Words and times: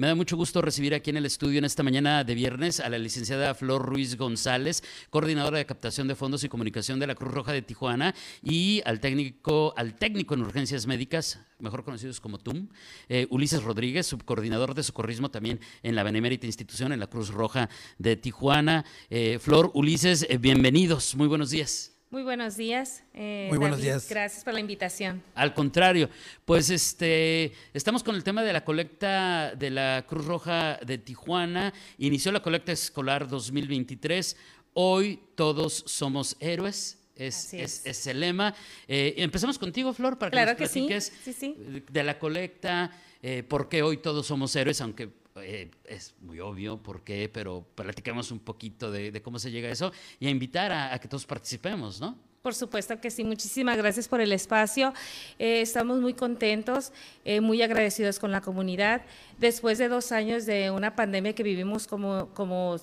Me 0.00 0.06
da 0.06 0.14
mucho 0.14 0.34
gusto 0.34 0.62
recibir 0.62 0.94
aquí 0.94 1.10
en 1.10 1.18
el 1.18 1.26
estudio 1.26 1.58
en 1.58 1.66
esta 1.66 1.82
mañana 1.82 2.24
de 2.24 2.34
viernes 2.34 2.80
a 2.80 2.88
la 2.88 2.96
licenciada 2.96 3.54
Flor 3.54 3.84
Ruiz 3.84 4.16
González, 4.16 4.82
coordinadora 5.10 5.58
de 5.58 5.66
captación 5.66 6.08
de 6.08 6.14
fondos 6.14 6.42
y 6.42 6.48
comunicación 6.48 6.98
de 6.98 7.06
la 7.06 7.14
Cruz 7.14 7.34
Roja 7.34 7.52
de 7.52 7.60
Tijuana, 7.60 8.14
y 8.42 8.80
al 8.86 8.98
técnico, 8.98 9.74
al 9.76 9.98
técnico 9.98 10.32
en 10.32 10.40
urgencias 10.40 10.86
médicas, 10.86 11.40
mejor 11.58 11.84
conocidos 11.84 12.18
como 12.18 12.38
TUM, 12.38 12.68
eh, 13.10 13.26
Ulises 13.28 13.62
Rodríguez, 13.62 14.06
subcoordinador 14.06 14.72
de 14.72 14.84
socorrismo 14.84 15.30
también 15.30 15.60
en 15.82 15.94
la 15.94 16.02
Benemérita 16.02 16.46
Institución, 16.46 16.94
en 16.94 17.00
la 17.00 17.08
Cruz 17.08 17.28
Roja 17.28 17.68
de 17.98 18.16
Tijuana. 18.16 18.86
Eh, 19.10 19.38
Flor, 19.38 19.70
Ulises, 19.74 20.26
eh, 20.30 20.38
bienvenidos, 20.38 21.14
muy 21.14 21.28
buenos 21.28 21.50
días. 21.50 21.99
Muy 22.10 22.24
buenos 22.24 22.56
días. 22.56 23.04
Eh, 23.14 23.46
Muy 23.50 23.58
buenos 23.58 23.80
días. 23.80 24.08
Gracias 24.10 24.42
por 24.42 24.52
la 24.52 24.58
invitación. 24.58 25.22
Al 25.36 25.54
contrario, 25.54 26.10
pues 26.44 26.68
este, 26.68 27.52
estamos 27.72 28.02
con 28.02 28.16
el 28.16 28.24
tema 28.24 28.42
de 28.42 28.52
la 28.52 28.64
colecta 28.64 29.54
de 29.54 29.70
la 29.70 30.04
Cruz 30.08 30.24
Roja 30.24 30.80
de 30.84 30.98
Tijuana. 30.98 31.72
Inició 31.98 32.32
la 32.32 32.42
colecta 32.42 32.72
escolar 32.72 33.28
2023. 33.28 34.36
Hoy 34.72 35.20
todos 35.36 35.84
somos 35.86 36.36
héroes. 36.40 36.98
Es, 37.14 37.54
es. 37.54 38.06
el 38.08 38.18
lema. 38.18 38.56
Eh, 38.88 39.14
empezamos 39.18 39.56
contigo, 39.56 39.92
Flor, 39.92 40.18
para 40.18 40.30
que 40.30 40.34
claro 40.34 40.50
nos 40.50 40.56
platiques 40.56 41.12
sí. 41.22 41.32
Sí, 41.32 41.84
de 41.88 42.02
la 42.02 42.18
colecta, 42.18 42.90
eh, 43.22 43.44
por 43.44 43.68
qué 43.68 43.82
hoy 43.82 43.98
todos 43.98 44.26
somos 44.26 44.56
héroes, 44.56 44.80
aunque 44.80 45.10
eh, 45.42 45.70
es 45.84 46.14
muy 46.20 46.40
obvio 46.40 46.82
por 46.82 47.02
qué, 47.02 47.28
pero 47.32 47.66
platicamos 47.74 48.30
un 48.30 48.38
poquito 48.38 48.90
de, 48.90 49.20
cómo 49.22 49.38
se 49.38 49.50
llega 49.50 49.68
a 49.68 49.72
eso 49.72 49.92
y 50.18 50.26
a 50.26 50.30
invitar 50.30 50.72
a, 50.72 50.98
que 50.98 51.08
todos 51.08 51.26
participemos, 51.26 52.00
¿no? 52.00 52.16
Por 52.42 52.54
supuesto 52.54 52.98
que 53.00 53.10
sí, 53.10 53.22
muchísimas 53.22 53.76
gracias 53.76 54.08
por 54.08 54.20
el 54.20 54.32
espacio. 54.32 54.94
Eh, 55.38 55.60
estamos 55.60 56.00
muy 56.00 56.14
contentos, 56.14 56.92
eh, 57.24 57.40
muy 57.40 57.60
agradecidos 57.60 58.18
con 58.18 58.30
la 58.32 58.40
comunidad. 58.40 59.02
Después 59.38 59.76
de 59.76 59.88
dos 59.88 60.10
años 60.10 60.46
de 60.46 60.70
una 60.70 60.96
pandemia 60.96 61.34
que 61.34 61.42
vivimos 61.42 61.86
como, 61.86 62.30
como 62.32 62.76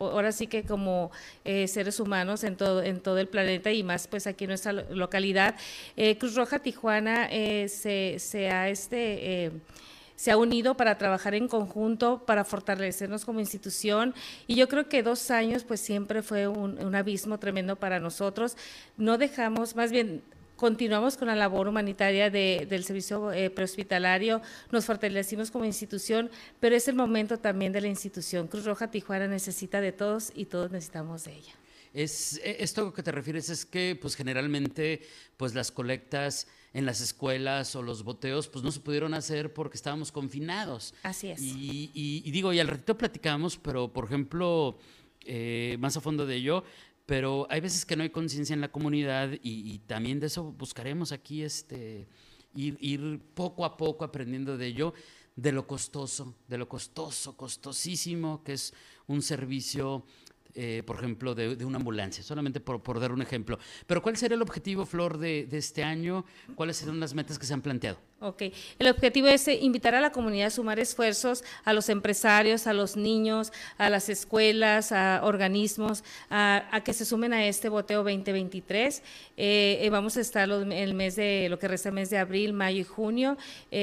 ahora 0.00 0.32
sí 0.32 0.48
que 0.48 0.64
como 0.64 1.10
seres 1.44 2.00
humanos 2.00 2.44
en 2.44 2.56
todo, 2.56 2.82
en 2.82 3.00
todo 3.00 3.18
el 3.18 3.28
planeta 3.28 3.70
y 3.70 3.82
más 3.82 4.08
pues 4.08 4.26
aquí 4.26 4.44
en 4.44 4.48
nuestra 4.48 4.72
localidad, 4.72 5.54
Cruz 6.18 6.34
Roja 6.34 6.58
Tijuana 6.58 7.28
se, 7.30 8.16
se, 8.18 8.50
ha 8.50 8.68
este 8.68 9.52
se 10.16 10.30
ha 10.30 10.36
unido 10.36 10.76
para 10.76 10.98
trabajar 10.98 11.34
en 11.34 11.46
conjunto, 11.46 12.22
para 12.26 12.44
fortalecernos 12.44 13.24
como 13.24 13.38
institución. 13.40 14.14
Y 14.46 14.56
yo 14.56 14.66
creo 14.68 14.88
que 14.88 15.02
dos 15.02 15.30
años, 15.30 15.62
pues 15.62 15.80
siempre 15.80 16.22
fue 16.22 16.48
un, 16.48 16.94
abismo 16.94 17.38
tremendo 17.38 17.76
para 17.76 18.00
nosotros. 18.00 18.56
No 18.96 19.18
dejamos, 19.18 19.76
más 19.76 19.92
bien, 19.92 20.22
continuamos 20.56 21.18
con 21.18 21.28
la 21.28 21.36
labor 21.36 21.68
humanitaria 21.68 22.30
del 22.30 22.84
servicio 22.84 23.30
eh, 23.30 23.50
prehospitalario, 23.50 24.40
nos 24.72 24.86
fortalecimos 24.86 25.50
como 25.50 25.66
institución, 25.66 26.30
pero 26.60 26.74
es 26.74 26.88
el 26.88 26.94
momento 26.94 27.38
también 27.38 27.72
de 27.72 27.82
la 27.82 27.88
institución. 27.88 28.48
Cruz 28.48 28.64
Roja 28.64 28.90
Tijuana 28.90 29.28
necesita 29.28 29.82
de 29.82 29.92
todos 29.92 30.32
y 30.34 30.46
todos 30.46 30.70
necesitamos 30.70 31.24
de 31.24 31.34
ella. 31.34 31.52
Es, 31.96 32.38
e, 32.44 32.62
esto 32.62 32.92
que 32.92 33.02
te 33.02 33.10
refieres 33.10 33.48
es 33.48 33.64
que 33.64 33.98
pues 33.98 34.16
generalmente 34.16 35.00
pues 35.38 35.54
las 35.54 35.72
colectas 35.72 36.46
en 36.74 36.84
las 36.84 37.00
escuelas 37.00 37.74
o 37.74 37.80
los 37.80 38.02
boteos, 38.04 38.48
pues 38.48 38.62
no 38.62 38.70
se 38.70 38.80
pudieron 38.80 39.14
hacer 39.14 39.54
porque 39.54 39.78
estábamos 39.78 40.12
confinados. 40.12 40.92
Así 41.02 41.28
es. 41.28 41.40
Y, 41.40 42.30
digo, 42.30 42.52
y 42.52 42.60
al 42.60 42.68
ratito 42.68 42.98
platicamos, 42.98 43.56
pero 43.56 43.90
por 43.90 44.04
ejemplo, 44.04 44.76
eh, 45.22 45.78
más 45.80 45.96
a 45.96 46.02
fondo 46.02 46.26
de 46.26 46.36
ello, 46.36 46.64
pero 47.06 47.46
hay 47.48 47.60
veces 47.60 47.86
que 47.86 47.96
no 47.96 48.02
hay 48.02 48.10
conciencia 48.10 48.52
en 48.52 48.60
la 48.60 48.70
comunidad 48.70 49.30
y, 49.42 49.78
también 49.86 50.20
de 50.20 50.26
eso 50.26 50.52
buscaremos 50.52 51.12
aquí 51.12 51.44
este, 51.44 52.06
ir, 52.54 52.76
ir 52.78 53.22
poco 53.32 53.64
a 53.64 53.78
poco 53.78 54.04
aprendiendo 54.04 54.58
de 54.58 54.66
ello, 54.66 54.92
de 55.34 55.50
lo 55.50 55.66
costoso, 55.66 56.34
de 56.46 56.58
lo 56.58 56.68
costoso, 56.68 57.38
costosísimo, 57.38 58.44
que 58.44 58.52
es 58.52 58.74
un 59.06 59.22
servicio 59.22 60.04
eh, 60.56 60.82
por 60.86 60.96
ejemplo, 60.96 61.34
de, 61.34 61.64
una 61.64 61.76
ambulancia, 61.76 62.22
solamente 62.22 62.60
por, 62.60 62.98
dar 62.98 63.12
un 63.12 63.22
ejemplo. 63.22 63.58
Pero 63.86 64.02
¿cuál 64.02 64.16
sería 64.16 64.36
el 64.36 64.42
objetivo, 64.42 64.86
Flor, 64.86 65.18
de, 65.18 65.46
de 65.46 65.58
este 65.58 65.84
año? 65.84 66.24
¿Cuáles 66.54 66.78
serán 66.78 66.98
las 66.98 67.14
metas 67.14 67.38
que 67.38 67.46
se 67.46 67.52
han 67.54 67.60
planteado? 67.60 67.98
Ok, 68.18 68.44
el 68.78 68.88
objetivo 68.88 69.28
es 69.28 69.46
eh, 69.46 69.58
invitar 69.60 69.94
a 69.94 70.00
la 70.00 70.10
comunidad 70.10 70.46
a 70.46 70.50
sumar 70.50 70.78
esfuerzos, 70.78 71.44
a 71.66 71.74
los 71.74 71.90
empresarios, 71.90 72.66
a 72.66 72.72
los 72.72 72.96
niños, 72.96 73.52
a 73.76 73.90
las 73.90 74.08
escuelas, 74.08 74.90
a 74.90 75.20
organismos, 75.22 76.02
a, 76.30 76.80
que 76.82 76.94
se 76.94 77.04
sumen 77.04 77.34
a 77.34 77.46
este 77.46 77.68
boteo 77.68 78.02
2023. 78.02 79.02
Eh, 79.36 79.80
eh, 79.82 79.90
vamos 79.90 80.16
a 80.16 80.22
estar 80.22 80.48
el 80.48 80.94
mes 80.94 81.16
de, 81.16 81.48
lo 81.50 81.58
que 81.58 81.68
resta 81.68 81.90
el 81.90 81.94
mes 81.94 82.08
de 82.08 82.16
abril, 82.16 82.54
mayo 82.54 82.80
y 82.80 82.84
junio, 82.84 83.36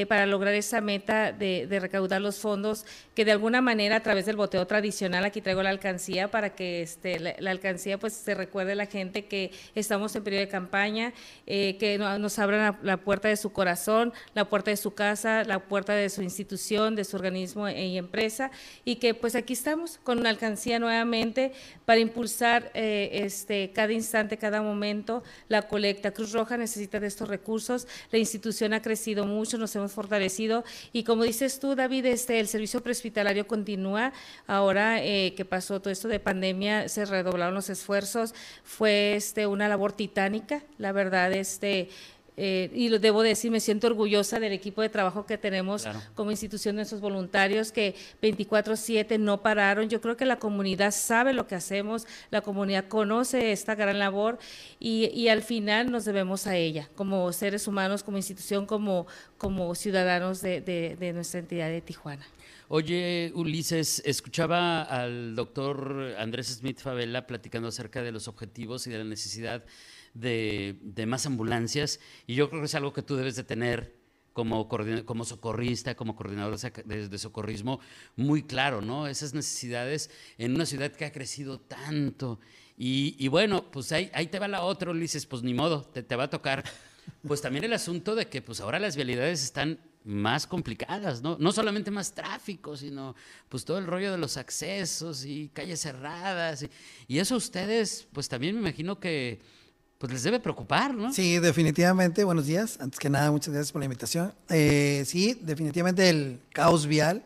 para 0.07 0.25
lograr 0.25 0.55
esa 0.55 0.81
meta 0.81 1.31
de, 1.31 1.67
recaudar 1.79 2.19
los 2.19 2.39
fondos 2.39 2.88
que 3.13 3.25
de 3.25 3.33
alguna 3.33 3.61
manera 3.61 3.97
a 3.97 4.00
través 4.00 4.25
del 4.25 4.35
boteo 4.35 4.65
tradicional, 4.65 5.25
aquí 5.25 5.41
traigo 5.41 5.61
la 5.61 5.69
alcancía 5.69 6.31
para 6.31 6.55
que 6.55 6.81
este, 6.81 7.19
la, 7.19 7.51
alcancía 7.51 8.00
pues 8.00 8.13
se 8.13 8.33
recuerde 8.33 8.71
a 8.71 8.75
la 8.75 8.88
gente 8.88 9.25
que 9.25 9.51
estamos 9.75 10.15
en 10.15 10.23
periodo 10.23 10.41
de 10.41 10.50
campaña, 10.50 11.13
que 11.45 11.97
nos 12.00 12.39
abran 12.39 12.79
la 12.81 12.97
puerta 12.97 13.27
de 13.27 13.38
su 13.38 13.51
corazón, 13.51 14.11
la 14.34 14.45
puerta 14.45 14.72
de 14.72 14.78
su 14.78 14.94
casa, 14.94 15.44
la 15.44 15.59
puerta 15.59 15.94
de 15.94 16.09
su 16.09 16.22
institución, 16.22 16.95
de 16.95 17.03
su 17.03 17.16
organismo 17.16 17.69
y 17.69 17.97
empresa, 17.97 18.51
y 18.85 18.95
que 18.95 19.13
pues 19.13 19.35
aquí 19.35 19.53
estamos 19.53 20.00
con 20.03 20.19
una 20.19 20.29
alcancía 20.29 20.79
nuevamente 20.79 21.53
para 21.85 22.00
impulsar 22.00 22.72
eh, 22.73 23.09
este, 23.13 23.72
cada 23.73 23.94
instante, 23.94 24.38
cada 24.38 24.62
momento 24.62 25.23
la 25.50 25.63
colecta. 25.63 26.12
Cruz 26.12 26.31
Roja 26.31 26.57
necesita 26.57 27.00
de 27.00 27.07
estos 27.07 27.28
recursos, 27.28 27.88
la 28.12 28.17
institución 28.17 28.73
ha 28.73 28.81
crecido 28.81 29.25
mucho, 29.25 29.57
nos 29.57 29.75
hemos 29.75 29.91
fortalecido 29.91 30.63
y 30.91 31.03
como 31.03 31.23
dices 31.23 31.59
tú, 31.59 31.75
David, 31.75 32.06
este, 32.06 32.39
el 32.39 32.47
servicio 32.47 32.81
prehospitalario 32.81 33.47
continúa. 33.47 34.13
Ahora 34.47 35.03
eh, 35.03 35.33
que 35.35 35.45
pasó 35.45 35.79
todo 35.79 35.91
esto 35.91 36.07
de 36.07 36.19
pandemia, 36.19 36.89
se 36.89 37.06
redoblaron 37.06 37.53
los 37.53 37.69
esfuerzos, 37.69 38.33
fue 38.63 39.16
este, 39.16 39.47
una 39.47 39.67
labor 39.67 39.94
titánica, 39.94 40.63
la 40.78 40.91
verdad, 40.91 41.31
este, 41.33 41.89
eh, 42.35 42.71
y 42.73 42.89
lo 42.89 42.99
debo 42.99 43.21
decir, 43.21 43.51
me 43.51 43.59
siento 43.59 43.88
orgullosa 43.88 44.39
del 44.39 44.53
equipo 44.53 44.81
de 44.81 44.89
trabajo 44.89 45.25
que 45.25 45.38
tenemos 45.38 45.88
como 46.16 46.31
institución 46.31 46.75
de 46.77 46.81
esos 46.81 46.99
voluntarios 46.99 47.71
que 47.71 47.95
24/7 48.21 49.19
no 49.19 49.41
pararon. 49.41 49.89
Yo 49.89 50.01
creo 50.01 50.17
que 50.17 50.25
la 50.25 50.38
comunidad 50.38 50.91
sabe 50.91 51.33
lo 51.33 51.47
que 51.47 51.55
hacemos, 51.55 52.07
la 52.31 52.41
comunidad 52.41 52.88
conoce 52.88 53.51
esta 53.51 53.75
gran 53.75 53.99
labor 53.99 54.39
y, 54.79 55.27
al 55.27 55.41
final 55.41 55.91
nos 55.91 56.05
debemos 56.05 56.47
a 56.47 56.57
ella, 56.57 56.89
como 56.95 57.31
seres 57.31 57.67
humanos, 57.67 58.03
como 58.03 58.17
institución, 58.17 58.65
como, 58.65 59.07
como 59.38 59.73
ciudadanos 59.73 60.41
de, 60.41 60.61
de 60.61 61.13
nuestra 61.13 61.39
entidad 61.39 61.69
de 61.69 61.81
Tijuana. 61.81 62.25
Oye, 62.69 63.31
Ulises, 63.35 64.01
escuchaba 64.05 64.81
al 64.81 65.35
doctor 65.35 66.15
Andrés 66.17 66.47
Smith 66.47 66.79
Favela 66.79 67.27
platicando 67.27 67.67
acerca 67.67 68.01
de 68.01 68.11
los 68.11 68.27
objetivos 68.27 68.88
y 68.88 68.89
de 68.89 68.97
la 68.97 69.03
necesidad 69.03 69.61
de, 69.61 69.67
más 70.13 71.25
ambulancias 71.25 72.00
y 72.28 72.35
yo 72.35 72.50
creo 72.50 72.62
que 72.62 72.68
es 72.68 72.75
algo 72.75 72.94
que 72.94 73.01
tú 73.01 73.16
debes 73.16 73.35
de 73.35 73.44
tener 73.44 74.03
como, 74.34 74.68
como 75.06 75.25
socorrista, 75.25 75.96
como 75.96 76.16
coordinador 76.16 76.57
de, 76.59 77.18
socorrismo, 77.18 77.79
muy 78.16 78.44
claro, 78.44 78.81
¿no? 78.81 79.07
Esas 79.07 79.34
necesidades 79.34 80.09
en 80.38 80.56
una 80.56 80.66
ciudad 80.66 80.91
que 80.91 81.06
ha 81.06 81.12
crecido 81.12 81.59
tanto. 81.59 82.40
Y, 82.75 83.28
bueno, 83.28 83.72
pues 83.72 83.91
ahí, 83.91 84.09
ahí, 84.13 84.28
te 84.28 84.40
va 84.40 84.47
la 84.47 84.63
otra, 84.63 84.91
Ulises, 84.91 85.25
pues 85.25 85.44
ni 85.44 85.53
modo, 85.53 85.84
te, 85.84 86.03
te 86.03 86.16
va 86.16 86.25
a 86.25 86.30
tocar. 86.30 86.63
Pues 87.28 87.41
también 87.41 87.63
el 87.63 87.74
asunto 87.74 88.16
de 88.16 88.28
que 88.28 88.41
pues 88.41 88.62
ahora 88.62 88.80
las 88.80 88.95
vialidades 88.95 89.44
están 89.44 89.78
más 90.06 90.47
complicadas, 90.47 91.22
¿no? 91.22 91.38
No 91.40 91.51
solamente 91.51 91.91
más 91.91 92.13
tráfico, 92.13 92.75
sino 92.75 93.16
pues 93.50 93.66
todo 93.66 93.78
el 93.78 93.88
rollo 93.88 94.12
de 94.12 94.18
los 94.18 94.38
accesos 94.38 95.25
y 95.25 95.50
calles 95.50 95.81
cerradas. 95.81 96.63
Y, 96.63 96.69
y 97.07 97.19
eso 97.19 97.36
ustedes, 97.36 98.07
pues 98.12 98.27
también 98.30 98.56
me 98.56 98.62
imagino 98.62 99.00
que 99.00 99.42
pues 100.03 100.11
les 100.11 100.23
debe 100.23 100.41
preocupar, 100.41 100.94
¿no? 100.94 101.13
Sí, 101.13 101.39
definitivamente. 101.39 102.25
Buenos 102.25 102.45
días. 102.45 102.77
Antes 102.81 103.00
que 103.00 103.09
nada, 103.09 103.31
muchas 103.31 103.53
gracias 103.53 103.71
por 103.71 103.79
la 103.79 103.85
invitación. 103.85 104.33
Eh, 104.50 105.05
sí, 105.05 105.39
definitivamente 105.41 106.09
el 106.09 106.41
caos 106.51 106.88
vial, 106.88 107.23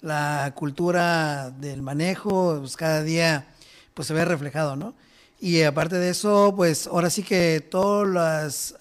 la 0.00 0.52
cultura 0.56 1.52
del 1.52 1.82
manejo, 1.82 2.56
pues 2.58 2.76
cada 2.76 3.04
día 3.04 3.54
pues 3.94 4.08
se 4.08 4.14
ve 4.14 4.24
reflejado, 4.24 4.74
¿no? 4.74 4.96
Y 5.38 5.62
aparte 5.62 5.98
de 5.98 6.10
eso, 6.10 6.52
pues 6.56 6.88
ahora 6.88 7.10
sí 7.10 7.22
que 7.22 7.60
todas 7.60 8.08
las 8.08 8.74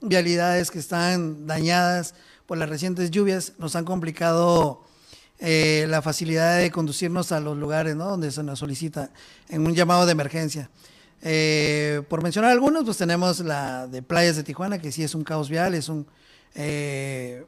vialidades 0.00 0.70
que 0.70 0.78
están 0.78 1.44
dañadas 1.44 2.14
por 2.46 2.56
las 2.56 2.68
recientes 2.68 3.10
lluvias 3.10 3.54
nos 3.58 3.74
han 3.74 3.84
complicado 3.84 4.86
eh, 5.40 5.86
la 5.88 6.02
facilidad 6.02 6.58
de 6.58 6.70
conducirnos 6.70 7.32
a 7.32 7.40
los 7.40 7.58
lugares, 7.58 7.96
¿no? 7.96 8.10
Donde 8.10 8.30
se 8.30 8.44
nos 8.44 8.60
solicita 8.60 9.10
en 9.48 9.66
un 9.66 9.74
llamado 9.74 10.06
de 10.06 10.12
emergencia. 10.12 10.70
Eh, 11.22 12.02
por 12.08 12.22
mencionar 12.22 12.52
algunos, 12.52 12.84
pues 12.84 12.98
tenemos 12.98 13.40
la 13.40 13.86
de 13.86 14.02
Playas 14.02 14.36
de 14.36 14.42
Tijuana, 14.42 14.78
que 14.78 14.92
sí 14.92 15.02
es 15.02 15.14
un 15.14 15.24
caos 15.24 15.48
vial, 15.48 15.74
es 15.74 15.88
un 15.88 16.06
eh, 16.54 17.44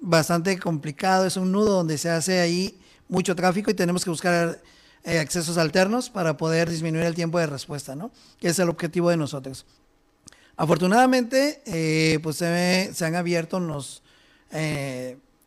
bastante 0.00 0.58
complicado, 0.58 1.26
es 1.26 1.36
un 1.36 1.52
nudo 1.52 1.74
donde 1.74 1.98
se 1.98 2.10
hace 2.10 2.40
ahí 2.40 2.78
mucho 3.08 3.36
tráfico 3.36 3.70
y 3.70 3.74
tenemos 3.74 4.04
que 4.04 4.10
buscar 4.10 4.60
eh, 5.04 5.18
accesos 5.18 5.58
alternos 5.58 6.10
para 6.10 6.36
poder 6.36 6.70
disminuir 6.70 7.04
el 7.04 7.14
tiempo 7.14 7.38
de 7.38 7.46
respuesta, 7.46 7.94
¿no? 7.94 8.10
Que 8.40 8.48
es 8.48 8.58
el 8.58 8.68
objetivo 8.68 9.10
de 9.10 9.16
nosotros. 9.16 9.66
Afortunadamente, 10.56 12.20
pues 12.22 12.36
se, 12.36 13.04
han 13.04 13.14
abierto 13.14 13.58
los, 13.58 14.02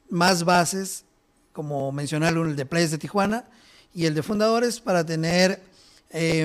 más 0.09 0.43
bases, 0.43 1.05
como 1.53 1.91
mencioné, 1.91 2.27
el 2.29 2.55
de 2.55 2.65
Playas 2.65 2.91
de 2.91 2.97
Tijuana 2.97 3.45
y 3.93 4.05
el 4.05 4.15
de 4.15 4.23
Fundadores, 4.23 4.79
para 4.79 5.05
tener 5.05 5.61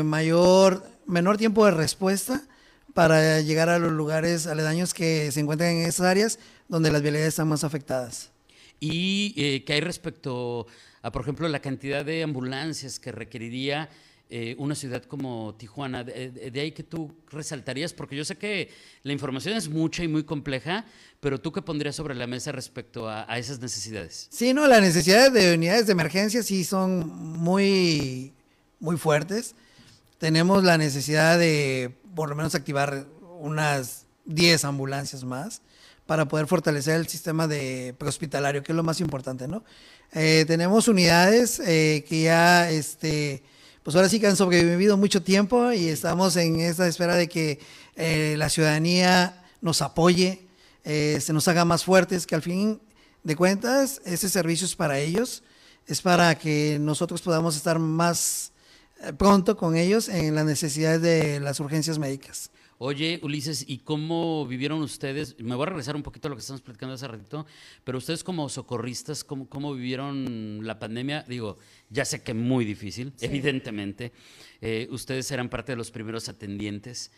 mayor, 0.04 0.84
menor 1.10 1.36
tiempo 1.36 1.64
de 1.64 1.72
respuesta 1.72 2.42
para 2.94 3.40
llegar 3.40 3.68
a 3.68 3.78
los 3.78 3.92
lugares 3.92 4.46
aledaños 4.46 4.94
que 4.94 5.30
se 5.32 5.40
encuentran 5.40 5.70
en 5.70 5.86
esas 5.86 6.06
áreas 6.06 6.38
donde 6.68 6.90
las 6.90 7.02
vialidades 7.02 7.30
están 7.30 7.48
más 7.48 7.64
afectadas. 7.64 8.30
¿Y 8.78 9.34
eh, 9.36 9.64
qué 9.64 9.74
hay 9.74 9.80
respecto 9.80 10.66
a, 11.02 11.12
por 11.12 11.22
ejemplo, 11.22 11.46
la 11.48 11.60
cantidad 11.60 12.04
de 12.04 12.22
ambulancias 12.22 12.98
que 12.98 13.12
requeriría 13.12 13.90
eh, 14.30 14.54
una 14.58 14.74
ciudad 14.74 15.02
como 15.04 15.54
Tijuana? 15.58 16.02
De, 16.02 16.52
ahí 16.54 16.72
que 16.72 16.82
tú 16.82 17.14
resaltarías, 17.30 17.92
porque 17.92 18.16
yo 18.16 18.24
sé 18.24 18.36
que 18.36 18.70
la 19.02 19.12
información 19.12 19.56
es 19.56 19.68
mucha 19.68 20.02
y 20.02 20.08
muy 20.08 20.24
compleja, 20.24 20.86
pero 21.20 21.38
tú 21.40 21.52
qué 21.52 21.60
pondrías 21.60 21.94
sobre 21.94 22.14
la 22.14 22.26
mesa 22.26 22.52
respecto 22.52 23.08
a, 23.08 23.30
a 23.30 23.38
esas 23.38 23.60
necesidades? 23.60 24.28
Sí, 24.30 24.54
no, 24.54 24.66
las 24.66 24.80
necesidades 24.80 25.32
de 25.32 25.54
unidades 25.54 25.86
de 25.86 25.92
emergencia 25.92 26.42
sí 26.42 26.64
son 26.64 27.06
muy, 27.06 28.32
muy 28.78 28.96
fuertes. 28.96 29.54
Tenemos 30.20 30.62
la 30.64 30.76
necesidad 30.76 31.38
de 31.38 31.96
por 32.14 32.28
lo 32.28 32.36
menos 32.36 32.54
activar 32.54 33.06
unas 33.40 34.04
10 34.26 34.66
ambulancias 34.66 35.24
más 35.24 35.62
para 36.04 36.28
poder 36.28 36.46
fortalecer 36.46 36.96
el 36.96 37.08
sistema 37.08 37.48
de 37.48 37.94
prehospitalario, 37.96 38.62
que 38.62 38.72
es 38.72 38.76
lo 38.76 38.82
más 38.82 39.00
importante, 39.00 39.48
¿no? 39.48 39.64
Eh, 40.12 40.44
tenemos 40.46 40.88
unidades 40.88 41.58
eh, 41.60 42.04
que 42.06 42.20
ya, 42.24 42.70
este, 42.70 43.42
pues 43.82 43.96
ahora 43.96 44.10
sí 44.10 44.20
que 44.20 44.26
han 44.26 44.36
sobrevivido 44.36 44.98
mucho 44.98 45.22
tiempo 45.22 45.72
y 45.72 45.88
estamos 45.88 46.36
en 46.36 46.60
esta 46.60 46.86
espera 46.86 47.14
de 47.14 47.26
que 47.26 47.58
eh, 47.96 48.34
la 48.36 48.50
ciudadanía 48.50 49.42
nos 49.62 49.80
apoye, 49.80 50.46
se 50.84 51.32
nos 51.32 51.48
haga 51.48 51.64
más 51.64 51.82
fuertes, 51.84 52.26
que 52.26 52.34
al 52.34 52.42
fin 52.42 52.78
de 53.24 53.36
cuentas 53.36 54.02
ese 54.04 54.28
servicio 54.28 54.66
es 54.66 54.76
para 54.76 54.98
ellos, 54.98 55.42
es 55.86 56.02
para 56.02 56.34
que 56.34 56.76
nosotros 56.78 57.22
podamos 57.22 57.56
estar 57.56 57.78
más 57.78 58.52
pronto 59.18 59.56
con 59.56 59.76
ellos 59.76 60.08
en 60.08 60.34
las 60.34 60.44
necesidades 60.44 61.02
de 61.02 61.40
las 61.40 61.60
urgencias 61.60 61.98
médicas. 61.98 62.50
Oye, 62.82 63.20
Ulises, 63.22 63.66
¿y 63.68 63.78
cómo 63.78 64.46
vivieron 64.46 64.80
ustedes? 64.80 65.38
Me 65.38 65.54
voy 65.54 65.64
a 65.64 65.66
regresar 65.66 65.96
un 65.96 66.02
poquito 66.02 66.28
a 66.28 66.30
lo 66.30 66.36
que 66.36 66.40
estamos 66.40 66.62
platicando 66.62 66.94
hace 66.94 67.06
ratito, 67.06 67.44
pero 67.84 67.98
ustedes 67.98 68.24
como 68.24 68.48
socorristas, 68.48 69.22
¿cómo, 69.22 69.50
cómo 69.50 69.74
vivieron 69.74 70.60
la 70.62 70.78
pandemia? 70.78 71.22
Digo, 71.28 71.58
ya 71.90 72.06
sé 72.06 72.22
que 72.22 72.32
muy 72.32 72.64
difícil, 72.64 73.12
evidentemente. 73.20 74.12
Eh, 74.62 74.88
ustedes 74.90 75.30
eran 75.30 75.50
parte 75.50 75.72
de 75.72 75.76
los 75.76 75.90
primeros 75.90 76.30
atendientes 76.30 77.10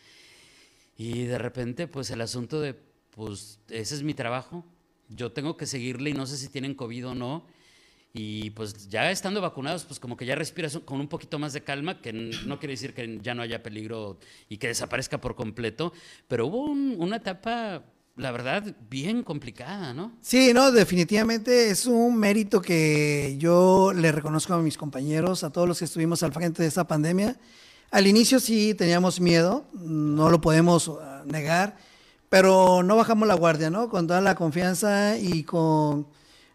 y 0.97 1.27
de 1.27 1.39
repente, 1.39 1.87
pues 1.87 2.11
el 2.11 2.23
asunto 2.23 2.61
de, 2.61 2.75
pues 3.11 3.61
ese 3.69 3.95
es 3.95 4.03
mi 4.03 4.15
trabajo, 4.15 4.65
yo 5.09 5.31
tengo 5.31 5.57
que 5.57 5.67
seguirle 5.67 6.11
y 6.11 6.15
no 6.15 6.27
sé 6.27 6.39
si 6.39 6.49
tienen 6.49 6.75
COVID 6.75 7.09
o 7.09 7.15
no 7.15 7.47
y 8.15 8.51
pues 8.51 8.89
ya 8.89 9.11
estando 9.11 9.41
vacunados, 9.41 9.85
pues 9.85 9.99
como 9.99 10.17
que 10.17 10.27
ya 10.27 10.35
respiras 10.35 10.79
con 10.85 11.01
un 11.01 11.09
poquito 11.09 11.39
más 11.39 11.53
de 11.53 11.63
calma, 11.63 12.01
que 12.01 12.13
no 12.13 12.59
quiere 12.59 12.75
decir 12.75 12.93
que 12.93 13.19
ya 13.23 13.35
no 13.35 13.43
haya 13.43 13.63
peligro 13.63 14.19
y 14.49 14.59
que 14.59 14.69
desaparezca 14.69 15.21
por 15.21 15.35
completo, 15.35 15.93
pero 16.29 16.47
hubo 16.47 16.65
una 16.65 17.17
etapa, 17.17 17.85
la 18.17 18.31
verdad, 18.31 18.77
bien 18.91 19.23
complicada, 19.23 19.95
¿no? 19.95 20.13
Sí, 20.21 20.53
no, 20.53 20.71
definitivamente 20.73 21.71
es 21.71 21.87
un 21.87 22.19
mérito 22.19 22.61
que 22.61 23.37
yo 23.39 23.95
le 23.95 24.13
reconozco 24.13 24.53
a 24.53 24.59
mis 24.59 24.77
compañeros, 24.77 25.43
a 25.43 25.51
todos 25.51 25.67
los 25.67 25.79
que 25.79 25.87
estuvimos 25.87 26.23
al 26.23 26.33
frente 26.33 26.63
de 26.63 26.69
esta 26.69 26.87
pandemia. 26.87 27.39
Al 27.91 28.07
inicio 28.07 28.41
sí 28.41 28.75
teníamos 28.75 29.21
miedo, 29.21 29.65
no 29.73 30.29
lo 30.29 30.41
podemos 30.41 30.89
uh, 30.89 30.99
negar, 31.25 31.77
pero 32.29 32.83
no 32.83 32.97
bajamos 32.97 33.29
la 33.29 33.35
guardia, 33.35 33.71
¿no? 33.71 33.89
Con 33.89 34.07
toda 34.07 34.21
la 34.21 34.35
confianza 34.35 35.19
y 35.19 35.45
con 35.45 36.07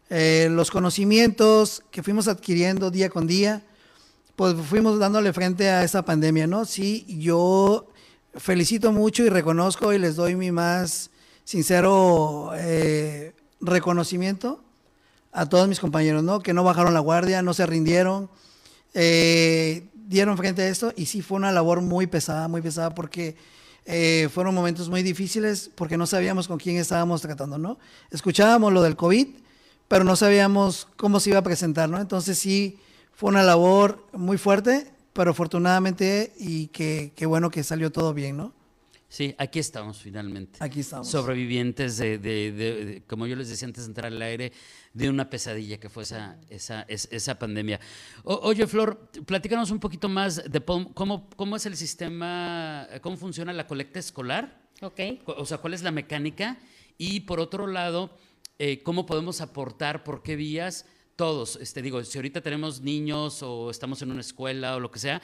eh, 0.10 0.48
los 0.50 0.72
conocimientos 0.72 1.84
que 1.92 2.02
fuimos 2.02 2.30
adquiriendo 2.30 2.92
día 2.92 3.10
con 3.10 3.28
día, 3.28 3.62
pues 4.38 4.56
fuimos 4.56 5.00
dándole 5.00 5.34
frente 5.34 5.70
a 5.70 5.84
esa 5.84 6.06
pandemia, 6.06 6.48
¿no? 6.48 6.64
Sí, 6.64 7.06
yo 7.20 7.90
felicito 8.36 8.94
mucho 8.94 9.24
y 9.24 9.30
reconozco 9.30 9.92
y 9.92 10.00
les 10.00 10.16
doy 10.16 10.36
mi 10.36 10.52
más 10.52 11.10
sincero 11.44 12.52
eh, 12.56 13.34
reconocimiento 13.60 14.64
a 15.34 15.48
todos 15.48 15.68
mis 15.68 15.80
compañeros, 15.80 16.24
¿no? 16.24 16.40
Que 16.40 16.54
no 16.54 16.64
bajaron 16.64 16.94
la 16.94 17.02
guardia, 17.02 17.42
no 17.42 17.54
se 17.54 17.66
rindieron, 17.66 18.30
eh, 18.94 19.90
dieron 19.94 20.38
frente 20.38 20.62
a 20.62 20.70
esto 20.70 20.94
y 20.96 21.08
sí 21.08 21.22
fue 21.22 21.36
una 21.36 21.52
labor 21.52 21.82
muy 21.82 22.08
pesada, 22.08 22.48
muy 22.48 22.62
pesada 22.62 22.96
porque 22.96 23.36
fueron 24.34 24.54
momentos 24.54 24.90
muy 24.90 25.02
difíciles 25.02 25.72
porque 25.74 25.96
no 25.96 26.06
sabíamos 26.06 26.50
con 26.50 26.58
quién 26.58 26.76
estábamos 26.76 27.22
tratando, 27.22 27.58
¿no? 27.58 27.80
Escuchábamos 28.12 28.74
lo 28.74 28.82
del 28.82 28.98
COVID, 28.98 29.28
pero 29.88 30.04
no 30.04 30.16
sabíamos 30.16 30.88
cómo 30.96 31.20
se 31.20 31.32
iba 31.32 31.40
a 31.40 31.44
presentar, 31.44 31.90
¿no? 31.90 32.00
Entonces 32.00 32.38
sí, 32.38 32.80
fue 33.14 33.30
una 33.30 33.44
labor 33.44 34.06
muy 34.14 34.38
fuerte, 34.38 34.92
pero 35.14 35.32
afortunadamente 35.32 36.34
y 36.38 36.68
qué 36.68 37.26
bueno 37.26 37.50
que 37.50 37.64
salió 37.64 37.92
todo 37.92 38.14
bien, 38.14 38.38
¿no? 38.38 38.54
Sí, 39.10 39.34
aquí 39.38 39.60
estamos 39.60 40.00
finalmente. 40.00 40.60
Aquí 40.62 40.82
estamos. 40.82 41.08
Sobrevivientes 41.08 41.98
de, 41.98 42.18
de, 42.20 43.04
como 43.08 43.26
yo 43.26 43.38
les 43.38 43.48
decía 43.48 43.66
antes 43.66 43.86
de 43.86 43.92
entrar 43.92 44.12
al 44.12 44.22
aire, 44.22 44.52
de 44.94 45.10
una 45.10 45.30
pesadilla 45.30 45.80
que 45.80 45.90
fue 45.90 46.04
esa, 46.04 46.38
esa, 46.50 46.86
esa 46.90 47.40
pandemia. 47.40 47.80
oye, 48.24 48.68
Flor, 48.68 49.10
platícanos 49.26 49.72
un 49.72 49.80
poquito 49.80 50.10
más 50.10 50.44
de 50.52 50.60
cómo, 50.60 51.30
cómo 51.36 51.56
es 51.56 51.66
el 51.66 51.78
sistema, 51.78 52.88
cómo 53.02 53.16
funciona 53.16 53.54
la 53.54 53.66
colecta 53.66 54.00
escolar. 54.00 54.62
Ok. 54.82 55.00
O 55.26 55.46
sea, 55.46 55.60
cuál 55.60 55.74
es 55.74 55.84
la 55.84 55.92
mecánica. 55.92 56.58
Y 56.98 57.22
por 57.22 57.40
otro 57.40 57.68
lado, 57.68 58.18
eh, 58.60 58.82
cómo 58.84 59.06
podemos 59.06 59.42
aportar, 59.42 60.04
por 60.04 60.24
qué 60.24 60.36
vías. 60.36 60.86
Todos, 61.16 61.56
este, 61.56 61.82
digo, 61.82 62.04
si 62.04 62.18
ahorita 62.18 62.42
tenemos 62.42 62.82
niños 62.82 63.42
o 63.42 63.72
estamos 63.72 64.02
en 64.04 64.12
una 64.12 64.22
escuela 64.22 64.76
o 64.76 64.80
lo 64.80 64.92
que 64.92 65.00
sea, 65.00 65.22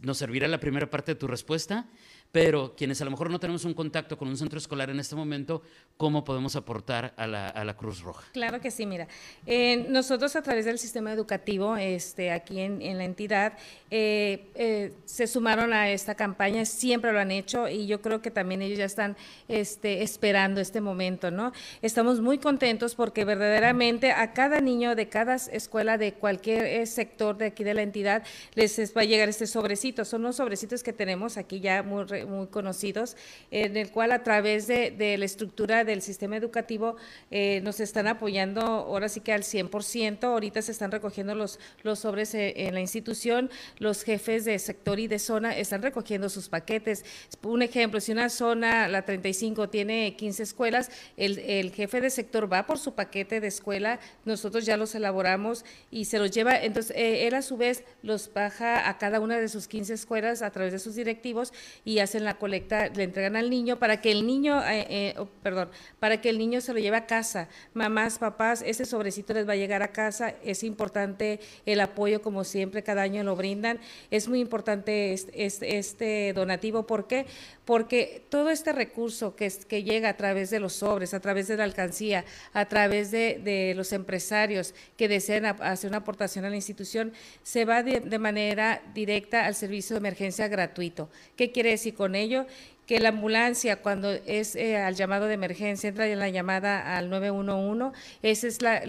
nos 0.00 0.18
servirá 0.18 0.48
la 0.48 0.58
primera 0.58 0.90
parte 0.90 1.12
de 1.12 1.20
tu 1.20 1.28
respuesta 1.28 1.88
pero 2.36 2.74
quienes 2.76 3.00
a 3.00 3.06
lo 3.06 3.10
mejor 3.10 3.30
no 3.30 3.40
tenemos 3.40 3.64
un 3.64 3.72
contacto 3.72 4.18
con 4.18 4.28
un 4.28 4.36
centro 4.36 4.58
escolar 4.58 4.90
en 4.90 5.00
este 5.00 5.16
momento, 5.16 5.62
¿cómo 5.96 6.22
podemos 6.22 6.54
aportar 6.54 7.14
a 7.16 7.26
la, 7.26 7.76
Cruz 7.78 8.02
Roja? 8.02 8.26
Claro 8.34 8.60
que 8.60 8.70
sí, 8.70 8.84
mira, 8.84 9.08
eh, 9.46 9.86
nosotros 9.88 10.36
a 10.36 10.42
través 10.42 10.66
del 10.66 10.78
sistema 10.78 11.10
educativo, 11.14 11.78
este, 11.78 12.30
aquí 12.30 12.60
en, 12.60 12.98
la 12.98 13.04
entidad, 13.04 13.54
eh, 13.90 14.50
eh, 14.54 14.92
se 15.06 15.26
sumaron 15.26 15.72
a 15.72 15.88
esta 15.88 16.14
campaña, 16.14 16.66
siempre 16.66 17.10
lo 17.10 17.20
han 17.20 17.30
hecho 17.30 17.70
y 17.70 17.86
yo 17.86 18.02
creo 18.02 18.20
que 18.20 18.30
también 18.30 18.60
ellos 18.60 18.76
ya 18.76 18.84
están 18.84 19.16
este, 19.48 20.02
esperando 20.02 20.60
este 20.60 20.82
momento, 20.82 21.30
¿no? 21.30 21.52
Estamos 21.80 22.20
muy 22.20 22.36
contentos 22.36 22.94
porque 22.94 23.24
verdaderamente 23.24 24.12
a 24.12 24.34
cada 24.34 24.60
niño 24.60 24.94
de 24.94 25.08
cada 25.08 25.36
escuela, 25.36 25.96
de 25.96 26.12
cualquier 26.12 26.86
sector 26.86 27.38
de 27.38 27.46
aquí 27.46 27.64
de 27.64 27.72
la 27.72 27.80
entidad, 27.80 28.24
les 28.54 28.78
va 28.94 29.00
a 29.00 29.04
llegar 29.04 29.30
este 29.30 29.46
sobrecito. 29.46 30.04
Son 30.04 30.20
los 30.20 30.36
sobrecitos 30.36 30.82
que 30.82 30.92
tenemos 30.92 31.38
aquí 31.38 31.60
ya 31.60 31.82
muy 31.82 32.04
muy 32.26 32.48
conocidos, 32.48 33.16
en 33.50 33.76
el 33.76 33.90
cual 33.90 34.12
a 34.12 34.22
través 34.22 34.66
de, 34.66 35.16
la 35.18 35.24
estructura 35.24 35.84
del 35.84 36.02
sistema 36.02 36.36
educativo 36.36 36.96
eh, 37.30 37.60
nos 37.62 37.80
están 37.80 38.06
apoyando 38.06 38.60
ahora 38.60 39.08
sí 39.08 39.20
que 39.20 39.32
al 39.32 39.42
100%, 39.42 40.24
ahorita 40.24 40.62
se 40.62 40.72
están 40.72 40.90
recogiendo 40.90 41.34
los, 41.34 41.58
los 41.82 42.00
sobres 42.00 42.34
eh, 42.34 42.52
en 42.66 42.74
la 42.74 42.80
institución, 42.80 43.50
los 43.78 44.02
jefes 44.02 44.44
de 44.44 44.58
sector 44.58 44.98
y 44.98 45.06
de 45.06 45.18
zona 45.18 45.56
están 45.56 45.82
recogiendo 45.82 46.28
sus 46.28 46.48
paquetes. 46.48 47.04
Un 47.42 47.62
ejemplo, 47.62 48.00
si 48.00 48.12
una 48.12 48.28
zona, 48.28 48.88
la 48.88 49.04
35, 49.04 49.68
tiene 49.68 50.16
15 50.16 50.42
escuelas, 50.42 50.90
el, 51.16 51.38
el 51.38 51.70
jefe 51.72 52.00
de 52.00 52.10
sector 52.10 52.52
va 52.52 52.66
por 52.66 52.78
su 52.78 52.94
paquete 52.94 53.40
de 53.40 53.48
escuela, 53.48 54.00
nosotros 54.24 54.66
ya 54.66 54.76
los 54.76 54.94
elaboramos 54.94 55.64
y 55.90 56.06
se 56.06 56.18
los 56.18 56.30
lleva, 56.30 56.60
entonces 56.60 56.94
eh, 56.96 57.26
él 57.26 57.34
a 57.34 57.42
su 57.42 57.56
vez 57.56 57.84
los 58.02 58.32
baja 58.32 58.88
a 58.88 58.98
cada 58.98 59.20
una 59.20 59.38
de 59.38 59.48
sus 59.48 59.68
15 59.68 59.94
escuelas 59.94 60.42
a 60.42 60.50
través 60.50 60.72
de 60.72 60.78
sus 60.78 60.94
directivos 60.94 61.52
y 61.84 61.98
hacen 62.06 62.24
la 62.24 62.38
colecta, 62.38 62.88
le 62.88 63.04
entregan 63.04 63.36
al 63.36 63.50
niño 63.50 63.78
para 63.78 64.00
que 64.00 64.10
el 64.10 64.26
niño, 64.26 64.62
eh, 64.62 64.86
eh, 64.88 65.14
oh, 65.18 65.26
perdón, 65.42 65.68
para 66.00 66.20
que 66.20 66.30
el 66.30 66.38
niño 66.38 66.60
se 66.60 66.72
lo 66.72 66.78
lleve 66.78 66.96
a 66.96 67.06
casa. 67.06 67.48
Mamás, 67.74 68.18
papás, 68.18 68.62
ese 68.64 68.84
sobrecito 68.84 69.34
les 69.34 69.46
va 69.46 69.52
a 69.52 69.56
llegar 69.56 69.82
a 69.82 69.88
casa. 69.88 70.34
Es 70.44 70.62
importante 70.62 71.40
el 71.66 71.80
apoyo, 71.80 72.22
como 72.22 72.44
siempre, 72.44 72.82
cada 72.82 73.02
año 73.02 73.22
lo 73.24 73.36
brindan. 73.36 73.80
Es 74.10 74.28
muy 74.28 74.40
importante 74.40 75.12
este, 75.12 75.78
este, 75.78 76.32
donativo. 76.32 76.86
¿Por 76.86 77.06
qué? 77.06 77.26
Porque 77.64 78.24
todo 78.28 78.50
este 78.50 78.72
recurso 78.72 79.34
que, 79.34 79.52
que 79.68 79.82
llega 79.82 80.08
a 80.08 80.16
través 80.16 80.50
de 80.50 80.60
los 80.60 80.72
sobres, 80.74 81.12
a 81.12 81.20
través 81.20 81.48
de 81.48 81.56
la 81.56 81.64
alcancía, 81.64 82.24
a 82.52 82.66
través 82.66 83.10
de, 83.10 83.74
los 83.76 83.92
empresarios 83.92 84.74
que 84.96 85.08
desean 85.08 85.44
hacer 85.46 85.88
una 85.88 85.98
aportación 85.98 86.44
a 86.44 86.50
la 86.50 86.56
institución, 86.56 87.12
se 87.42 87.64
va 87.64 87.82
de 87.82 88.18
manera 88.18 88.82
directa 88.94 89.46
al 89.46 89.54
servicio 89.54 89.94
de 89.94 89.98
emergencia 89.98 90.46
gratuito. 90.48 91.10
¿Qué 91.36 91.50
quiere 91.50 91.70
decir? 91.70 91.95
Con 91.96 92.14
ello 92.14 92.46
que 92.86 93.00
la 93.00 93.08
ambulancia 93.08 93.82
cuando 93.82 94.12
es 94.12 94.54
eh, 94.54 94.76
al 94.76 94.94
llamado 94.94 95.26
de 95.26 95.34
emergencia, 95.34 95.88
entra 95.88 96.06
en 96.06 96.18
la 96.18 96.28
llamada 96.28 96.96
al 96.96 97.10
911, 97.10 97.98
esa 98.22 98.46
es 98.46 98.62
la, 98.62 98.84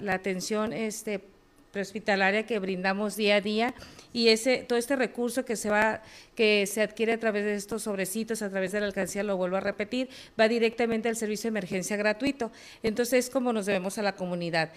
la, 0.00 0.14
atención 0.14 0.72
este, 0.72 1.20
prehospitalaria 1.70 2.46
que 2.46 2.58
brindamos 2.58 3.16
día 3.16 3.36
a 3.36 3.40
día 3.40 3.74
y 4.12 4.28
ese 4.28 4.58
todo 4.58 4.78
este 4.78 4.96
recurso 4.96 5.44
que 5.44 5.56
se 5.56 5.70
va 5.70 6.02
que 6.34 6.66
se 6.66 6.82
adquiere 6.82 7.12
a 7.12 7.18
través 7.18 7.44
de 7.44 7.54
estos 7.54 7.84
sobrecitos 7.84 8.42
a 8.42 8.50
través 8.50 8.72
de 8.72 8.80
la 8.80 8.86
alcancía 8.86 9.22
lo 9.22 9.38
vuelvo 9.38 9.56
a 9.56 9.60
repetir 9.60 10.10
va 10.38 10.48
directamente 10.48 11.08
al 11.08 11.16
servicio 11.16 11.44
de 11.44 11.58
emergencia 11.58 11.96
gratuito. 11.96 12.52
Entonces 12.82 13.26
es 13.26 13.30
como 13.30 13.52
nos 13.52 13.66
debemos 13.66 13.96
a 13.98 14.02
la 14.02 14.14
comunidad. 14.14 14.70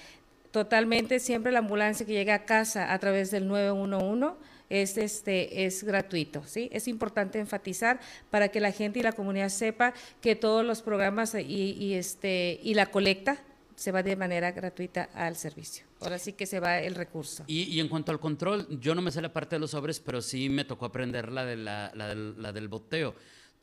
Totalmente 0.52 1.20
siempre 1.20 1.52
la 1.52 1.60
ambulancia 1.60 2.06
que 2.06 2.14
llega 2.14 2.34
a 2.34 2.46
casa 2.46 2.94
a 2.94 3.00
través 3.00 3.30
del 3.30 3.48
911 3.48 4.38
es 4.70 4.98
este 4.98 5.66
es 5.66 5.84
gratuito, 5.84 6.44
¿sí? 6.46 6.70
Es 6.72 6.88
importante 6.88 7.40
enfatizar 7.40 8.00
para 8.30 8.50
que 8.50 8.60
la 8.60 8.72
gente 8.72 9.00
y 9.00 9.04
la 9.04 9.14
comunidad 9.14 9.50
sepa 9.50 9.94
que 10.22 10.36
todos 10.36 10.66
los 10.66 10.82
programas 10.82 11.36
y, 11.36 11.74
y 11.74 11.94
este 11.94 12.60
y 12.64 12.74
la 12.74 12.88
colecta 12.88 13.38
se 13.76 13.92
va 13.92 14.02
de 14.04 14.16
manera 14.16 14.52
gratuita 14.52 15.10
al 15.14 15.36
servicio. 15.36 15.86
Ahora 16.00 16.18
sí 16.18 16.34
que 16.34 16.46
se 16.46 16.60
va 16.60 16.80
el 16.80 16.96
recurso. 16.96 17.44
Y, 17.48 17.80
en 17.80 17.90
cuanto 17.90 18.12
al 18.12 18.20
control, 18.20 18.68
yo 18.80 18.96
no 18.96 19.02
me 19.02 19.12
sé 19.12 19.22
la 19.22 19.34
parte 19.34 19.58
de 19.58 19.60
los 19.60 19.72
sobres, 19.72 20.00
pero 20.00 20.22
sí 20.22 20.50
me 20.50 20.66
tocó 20.66 20.86
aprender 20.86 21.32
la, 21.32 21.46
de 21.46 21.58
la, 21.58 21.92
la, 21.94 22.52
del, 22.54 22.68
boteo. 22.68 23.16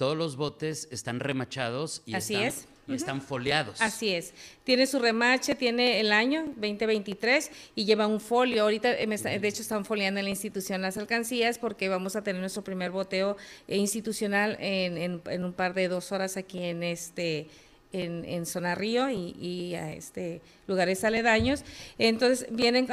Todos 0.02 0.16
los 0.16 0.34
botes 0.34 0.88
están 0.90 1.20
remachados 1.20 2.02
y 2.06 2.14
Así 2.14 2.34
están, 2.34 2.48
es. 2.48 2.66
están 2.88 3.22
foliados. 3.22 3.80
Así 3.80 4.12
es. 4.12 4.34
Tiene 4.64 4.88
su 4.88 4.98
remache, 4.98 5.54
tiene 5.54 6.00
el 6.00 6.10
año 6.10 6.42
2023 6.56 7.52
y 7.76 7.84
lleva 7.84 8.08
un 8.08 8.18
folio. 8.18 8.64
Ahorita, 8.64 8.90
eh, 8.98 9.06
de 9.06 9.46
hecho, 9.46 9.62
están 9.62 9.84
foliando 9.84 10.18
en 10.18 10.24
la 10.24 10.30
institución 10.30 10.82
las 10.82 10.96
alcancías 10.96 11.56
porque 11.56 11.88
vamos 11.88 12.16
a 12.16 12.24
tener 12.24 12.40
nuestro 12.40 12.64
primer 12.64 12.90
boteo 12.90 13.36
eh, 13.68 13.76
institucional 13.76 14.56
en, 14.58 15.22
en 15.24 15.44
un 15.44 15.52
par 15.52 15.72
de 15.72 15.86
dos 15.86 16.10
horas 16.10 16.36
aquí 16.36 16.64
en 16.64 16.82
este 16.82 17.46
en, 17.92 18.24
en 18.24 18.46
Zona 18.46 18.74
Río 18.74 19.08
y, 19.10 19.74
a 19.74 19.92
este, 19.92 20.40
lugares 20.72 21.04
aledaños. 21.04 21.62
Entonces 21.98 22.46
vienen 22.50 22.88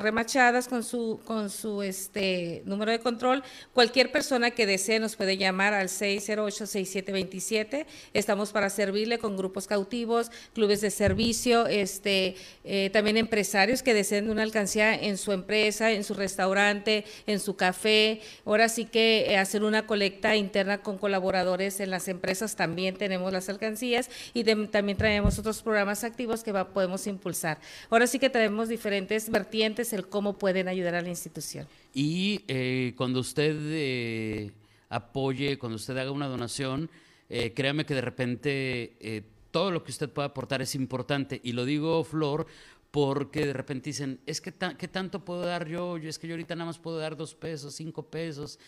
remachadas 0.00 0.66
con 0.66 0.82
su, 0.82 1.20
con 1.24 1.50
su 1.50 1.82
este, 1.82 2.62
número 2.64 2.90
de 2.90 3.00
control. 3.00 3.42
Cualquier 3.74 4.10
persona 4.10 4.50
que 4.50 4.64
desee 4.66 4.98
nos 4.98 5.14
puede 5.16 5.36
llamar 5.36 5.74
al 5.74 5.88
608-6727. 5.88 7.84
Estamos 8.14 8.52
para 8.52 8.70
servirle 8.70 9.18
con 9.18 9.36
grupos 9.36 9.66
cautivos, 9.66 10.30
clubes 10.54 10.80
de 10.80 10.90
servicio, 10.90 11.66
este, 11.66 12.36
eh, 12.64 12.88
también 12.92 13.18
empresarios 13.18 13.82
que 13.82 13.92
deseen 13.94 14.30
una 14.30 14.42
alcancía 14.42 14.94
en 14.94 15.18
su 15.18 15.32
empresa, 15.32 15.92
en 15.92 16.04
su 16.04 16.14
restaurante, 16.14 17.04
en 17.26 17.40
su 17.40 17.56
café. 17.56 18.20
Ahora 18.46 18.68
sí 18.68 18.86
que 18.86 19.26
eh, 19.28 19.36
hacer 19.36 19.62
una 19.62 19.86
colecta 19.86 20.34
interna 20.36 20.78
con 20.78 20.96
colaboradores 20.98 21.80
en 21.80 21.90
las 21.90 22.08
empresas 22.08 22.56
también 22.56 22.96
tenemos 22.96 23.32
las 23.32 23.48
alcancías 23.48 24.10
y 24.34 24.44
también 24.44 24.96
traemos 24.96 25.38
otros 25.38 25.62
programas 25.62 26.04
activos 26.04 26.42
que 26.42 26.52
va, 26.52 26.68
podemos 26.68 27.06
impulsar. 27.18 27.58
Ahora 27.90 28.06
sí 28.06 28.18
que 28.18 28.30
tenemos 28.30 28.68
diferentes 28.68 29.30
vertientes 29.30 29.92
el 29.92 30.06
cómo 30.06 30.38
pueden 30.38 30.68
ayudar 30.68 30.94
a 30.94 31.02
la 31.02 31.08
institución. 31.08 31.66
Y 31.92 32.42
eh, 32.48 32.94
cuando 32.96 33.20
usted 33.20 33.56
eh, 33.60 34.52
apoye, 34.88 35.58
cuando 35.58 35.76
usted 35.76 35.96
haga 35.98 36.10
una 36.10 36.28
donación, 36.28 36.88
eh, 37.28 37.52
créame 37.52 37.84
que 37.84 37.94
de 37.94 38.00
repente 38.00 39.24
todo 39.50 39.70
lo 39.70 39.82
que 39.82 39.90
usted 39.90 40.08
pueda 40.08 40.28
aportar 40.28 40.62
es 40.62 40.74
importante. 40.74 41.40
Y 41.42 41.52
lo 41.52 41.64
digo, 41.64 42.04
Flor, 42.04 42.46
porque 42.90 43.46
de 43.46 43.52
repente 43.52 43.90
dicen, 43.90 44.20
es 44.26 44.40
que 44.40 44.54
¿qué 44.78 44.88
tanto 44.88 45.24
puedo 45.24 45.42
dar 45.42 45.68
yo? 45.68 45.96
Es 45.96 46.18
que 46.18 46.28
yo 46.28 46.34
ahorita 46.34 46.54
nada 46.54 46.66
más 46.66 46.78
puedo 46.78 46.98
dar 46.98 47.16
dos 47.16 47.34
pesos, 47.34 47.74
cinco 47.74 48.04
pesos. 48.04 48.58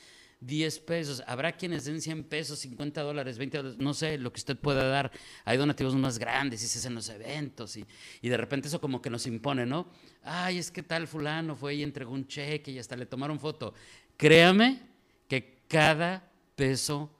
10 0.40 0.80
pesos. 0.80 1.22
Habrá 1.26 1.52
quienes 1.52 1.84
den 1.84 2.00
100 2.00 2.24
pesos, 2.24 2.58
50 2.60 3.02
dólares, 3.02 3.38
20 3.38 3.56
dólares, 3.58 3.78
no 3.78 3.94
sé, 3.94 4.18
lo 4.18 4.32
que 4.32 4.38
usted 4.38 4.56
pueda 4.56 4.84
dar. 4.84 5.12
Hay 5.44 5.58
donativos 5.58 5.94
más 5.94 6.18
grandes 6.18 6.62
y 6.62 6.68
se 6.68 6.78
hacen 6.78 6.94
los 6.94 7.08
eventos 7.08 7.76
y, 7.76 7.86
y 8.22 8.28
de 8.28 8.36
repente 8.36 8.68
eso 8.68 8.80
como 8.80 9.02
que 9.02 9.10
nos 9.10 9.26
impone, 9.26 9.66
¿no? 9.66 9.88
Ay, 10.22 10.58
es 10.58 10.70
que 10.70 10.82
tal 10.82 11.06
fulano 11.06 11.54
fue 11.56 11.74
y 11.74 11.82
entregó 11.82 12.12
un 12.12 12.26
cheque 12.26 12.70
y 12.70 12.78
hasta 12.78 12.96
le 12.96 13.06
tomaron 13.06 13.38
foto. 13.38 13.74
Créame 14.16 14.80
que 15.28 15.62
cada 15.68 16.30
peso 16.56 17.10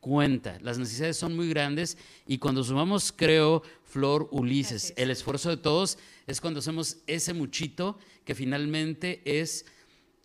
cuenta. 0.00 0.58
Las 0.60 0.78
necesidades 0.78 1.16
son 1.16 1.36
muy 1.36 1.48
grandes 1.48 1.98
y 2.26 2.38
cuando 2.38 2.62
sumamos, 2.62 3.12
creo, 3.12 3.62
Flor, 3.84 4.28
Ulises, 4.30 4.92
el 4.96 5.10
esfuerzo 5.10 5.50
de 5.50 5.56
todos 5.56 5.98
es 6.26 6.40
cuando 6.40 6.60
hacemos 6.60 6.98
ese 7.06 7.34
muchito 7.34 7.98
que 8.24 8.34
finalmente 8.34 9.22
es 9.24 9.66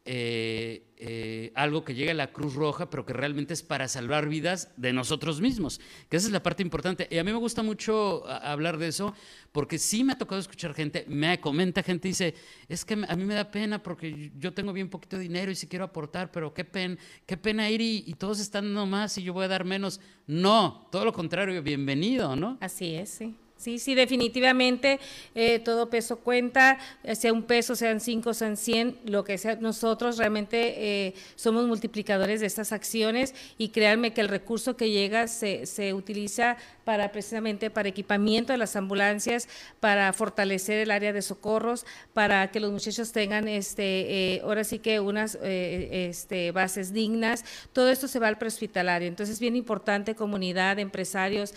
eh, 0.06 0.94
eh, 0.98 1.52
algo 1.56 1.86
que 1.86 1.96
llegue 1.96 2.12
a 2.12 2.14
la 2.14 2.32
Cruz 2.34 2.56
Roja, 2.56 2.90
pero 2.90 3.06
que 3.06 3.14
realmente 3.14 3.54
es 3.54 3.64
para 3.64 3.88
salvar 3.88 4.28
vidas 4.28 4.72
de 4.76 4.92
nosotros 4.92 5.40
mismos, 5.40 5.80
que 6.10 6.18
esa 6.18 6.28
es 6.28 6.34
la 6.34 6.44
parte 6.44 6.62
importante. 6.62 7.08
Y 7.10 7.18
a 7.18 7.24
mí 7.24 7.32
me 7.32 7.38
gusta 7.38 7.64
mucho 7.64 8.28
hablar 8.28 8.78
de 8.78 8.90
eso, 8.90 9.14
porque 9.52 9.78
sí 9.78 10.04
me 10.04 10.14
ha 10.14 10.18
tocado 10.18 10.42
escuchar 10.42 10.74
gente, 10.74 11.06
me 11.08 11.40
comenta 11.40 11.84
gente, 11.84 12.10
dice, 12.10 12.36
es 12.68 12.84
que 12.84 12.94
a 12.94 13.16
mí 13.16 13.24
me 13.24 13.34
da 13.34 13.50
pena 13.50 13.82
porque 13.82 14.32
yo 14.38 14.54
tengo 14.54 14.74
bien 14.74 14.90
poquito 14.90 15.18
dinero 15.18 15.52
y 15.52 15.56
si 15.56 15.68
quiero 15.68 15.86
aportar, 15.86 16.32
pero 16.32 16.54
qué 16.54 16.66
pena, 16.66 16.98
qué 17.26 17.38
pena 17.38 17.70
ir 17.70 17.82
y, 17.82 18.04
y 18.06 18.14
todos 18.16 18.40
están 18.40 18.66
dando 18.66 18.86
más 18.86 19.18
y 19.18 19.24
yo 19.24 19.34
voy 19.34 19.46
a 19.46 19.50
dar 19.50 19.64
menos. 19.64 20.02
No, 20.28 20.88
todo 20.92 21.06
lo 21.06 21.14
contrario, 21.14 21.62
bienvenido, 21.62 22.36
¿no? 22.36 22.58
Así 22.62 22.96
es, 22.96 23.10
sí. 23.10 23.36
Sí, 23.64 23.80
sí, 23.80 23.96
definitivamente 23.96 25.00
eh, 25.36 25.60
todo 25.60 25.90
peso 25.90 26.18
cuenta, 26.20 26.80
eh, 27.02 27.16
sea 27.16 27.32
un 27.32 27.44
peso, 27.44 27.78
sean 27.78 28.02
cinco, 28.02 28.34
sean 28.34 28.58
cien, 28.58 28.98
lo 29.06 29.24
que 29.24 29.38
sea. 29.38 29.56
Nosotros 29.56 30.18
realmente 30.18 31.06
eh, 31.08 31.14
somos 31.38 31.66
multiplicadores 31.66 32.42
de 32.42 32.48
estas 32.48 32.74
acciones 32.74 33.34
y 33.58 33.70
créanme 33.70 34.12
que 34.12 34.20
el 34.20 34.28
recurso 34.28 34.76
que 34.76 34.90
llega 34.90 35.30
se, 35.30 35.66
se 35.66 35.94
utiliza 35.94 36.58
para 36.84 37.14
precisamente 37.14 37.70
para 37.70 37.88
equipamiento 37.88 38.52
de 38.52 38.58
las 38.58 38.76
ambulancias, 38.76 39.48
para 39.80 40.12
fortalecer 40.12 40.80
el 40.80 40.92
área 40.92 41.14
de 41.14 41.22
socorros, 41.22 41.86
para 42.14 42.52
que 42.52 42.60
los 42.60 42.70
muchachos 42.70 43.14
tengan 43.14 43.48
este, 43.48 44.34
eh, 44.34 44.42
ahora 44.44 44.66
sí 44.66 44.80
que 44.80 45.00
unas 45.00 45.38
este, 45.42 46.52
bases 46.52 46.92
dignas. 46.92 47.46
Todo 47.72 47.90
esto 47.90 48.10
se 48.10 48.20
va 48.20 48.28
al 48.28 48.38
prehospitalario. 48.38 49.08
Entonces 49.08 49.36
es 49.36 49.40
bien 49.40 49.56
importante 49.56 50.16
comunidad, 50.16 50.80
empresarios, 50.80 51.54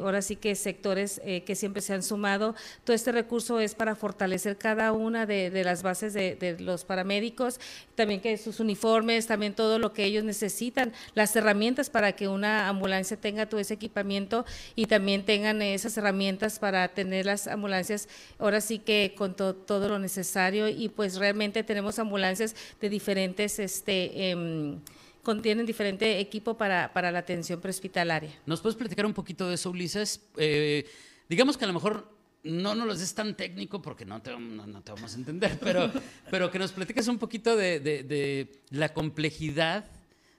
ahora 0.00 0.22
sí 0.22 0.36
que 0.36 0.54
sectores 0.94 1.44
que 1.44 1.54
siempre 1.54 1.82
se 1.82 1.94
han 1.94 2.02
sumado. 2.02 2.54
Todo 2.84 2.94
este 2.94 3.12
recurso 3.12 3.60
es 3.60 3.74
para 3.74 3.94
fortalecer 3.94 4.56
cada 4.56 4.92
una 4.92 5.26
de, 5.26 5.64
las 5.64 5.82
bases 5.82 6.14
de, 6.14 6.56
los 6.60 6.84
paramédicos, 6.84 7.60
también 7.94 8.20
que 8.20 8.36
sus 8.36 8.60
uniformes, 8.60 9.26
también 9.26 9.54
todo 9.54 9.78
lo 9.78 9.92
que 9.92 10.04
ellos 10.04 10.24
necesitan, 10.24 10.92
las 11.14 11.34
herramientas 11.36 11.90
para 11.90 12.12
que 12.12 12.28
una 12.28 12.68
ambulancia 12.68 13.16
tenga 13.16 13.46
todo 13.46 13.60
ese 13.60 13.74
equipamiento 13.74 14.44
y 14.76 14.86
también 14.86 15.24
tengan 15.24 15.62
esas 15.62 15.96
herramientas 15.96 16.58
para 16.58 16.88
tener 16.88 17.26
las 17.26 17.46
ambulancias 17.46 18.08
ahora 18.38 18.60
sí 18.60 18.78
que 18.78 19.14
con 19.16 19.34
todo 19.34 19.88
lo 19.88 19.98
necesario 19.98 20.68
y 20.68 20.88
pues 20.88 21.16
realmente 21.16 21.62
tenemos 21.62 21.98
ambulancias 21.98 22.54
de 22.80 22.88
diferentes 22.88 23.58
este 23.58 24.30
em, 24.30 24.78
contienen 25.24 25.66
diferente 25.66 26.20
equipo 26.20 26.56
para, 26.56 26.92
para, 26.92 27.10
la 27.10 27.18
atención 27.18 27.60
prehospitalaria. 27.60 28.30
¿Nos 28.46 28.60
puedes 28.60 28.76
platicar 28.76 29.04
un 29.04 29.14
poquito 29.14 29.48
de 29.48 29.56
eso, 29.56 29.70
Ulises? 29.70 30.20
Eh, 30.36 30.86
digamos 31.28 31.56
que 31.56 31.64
a 31.64 31.68
lo 31.68 31.74
mejor 31.74 32.08
no 32.44 32.76
nos 32.76 32.86
lo 32.86 32.92
es 32.92 33.14
tan 33.14 33.36
técnico 33.36 33.82
porque 33.82 34.04
no 34.04 34.22
te, 34.22 34.38
no, 34.38 34.82
te, 34.82 34.92
vamos 34.92 35.14
a 35.14 35.16
entender, 35.16 35.58
pero, 35.60 35.90
pero 36.30 36.50
que 36.50 36.60
nos 36.60 36.70
platiques 36.70 37.08
un 37.08 37.18
poquito 37.18 37.56
de, 37.56 37.80
de, 37.80 38.04
de 38.04 38.52
la 38.70 38.92
complejidad 38.92 39.86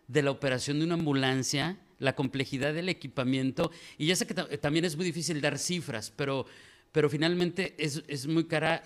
de 0.07 0.21
la 0.21 0.31
operación 0.31 0.79
de 0.79 0.85
una 0.85 0.93
ambulancia 0.93 1.77
la 1.99 2.15
complejidad 2.15 2.73
del 2.73 2.89
equipamiento. 2.89 3.71
Y 3.97 4.07
ya 4.07 4.15
sé 4.15 4.27
que 4.27 4.33
también 4.33 4.85
es 4.85 4.95
muy 4.95 5.05
difícil 5.05 5.41
dar 5.41 5.57
cifras, 5.57 6.11
pero, 6.15 6.45
pero 6.91 7.09
finalmente 7.09 7.75
es, 7.77 8.27
muy 8.27 8.45
cara 8.45 8.83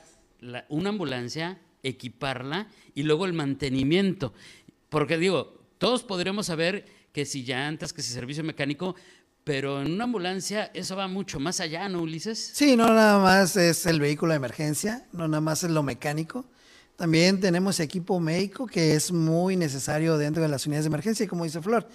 una 0.69 0.89
ambulancia, 0.89 1.59
equiparla 1.83 2.67
y 2.95 3.03
luego 3.03 3.25
el 3.25 3.33
mantenimiento. 3.33 4.33
Porque 4.89 5.17
digo, 5.17 5.58
todos 5.79 6.03
podríamos 6.03 6.45
saber 6.45 6.85
que 7.11 7.25
si 7.25 7.43
llantas, 7.43 7.91
que 7.91 8.03
si 8.03 8.13
servicio 8.13 8.43
mecánico, 8.43 8.95
pero 9.43 9.81
en 9.81 9.93
una 9.93 10.03
ambulancia 10.03 10.69
eso 10.75 10.95
va 10.95 11.07
mucho 11.07 11.39
más 11.39 11.59
allá, 11.59 11.89
¿no, 11.89 12.03
Ulises? 12.03 12.51
Sí, 12.53 12.75
no 12.75 12.85
nada 12.85 13.17
más 13.17 13.55
es 13.55 13.87
el 13.87 13.99
vehículo 13.99 14.33
de 14.33 14.37
emergencia, 14.37 15.07
no 15.11 15.27
nada 15.27 15.41
más 15.41 15.63
es 15.63 15.71
lo 15.71 15.81
mecánico. 15.81 16.45
También 16.95 17.39
tenemos 17.39 17.79
equipo 17.79 18.19
médico 18.19 18.67
que 18.67 18.93
es 18.93 19.11
muy 19.11 19.55
necesario 19.55 20.17
dentro 20.17 20.43
de 20.43 20.49
las 20.49 20.67
unidades 20.67 20.83
de 20.83 20.89
emergencia, 20.89 21.27
como 21.27 21.45
dice 21.45 21.61
Flor. 21.61 21.87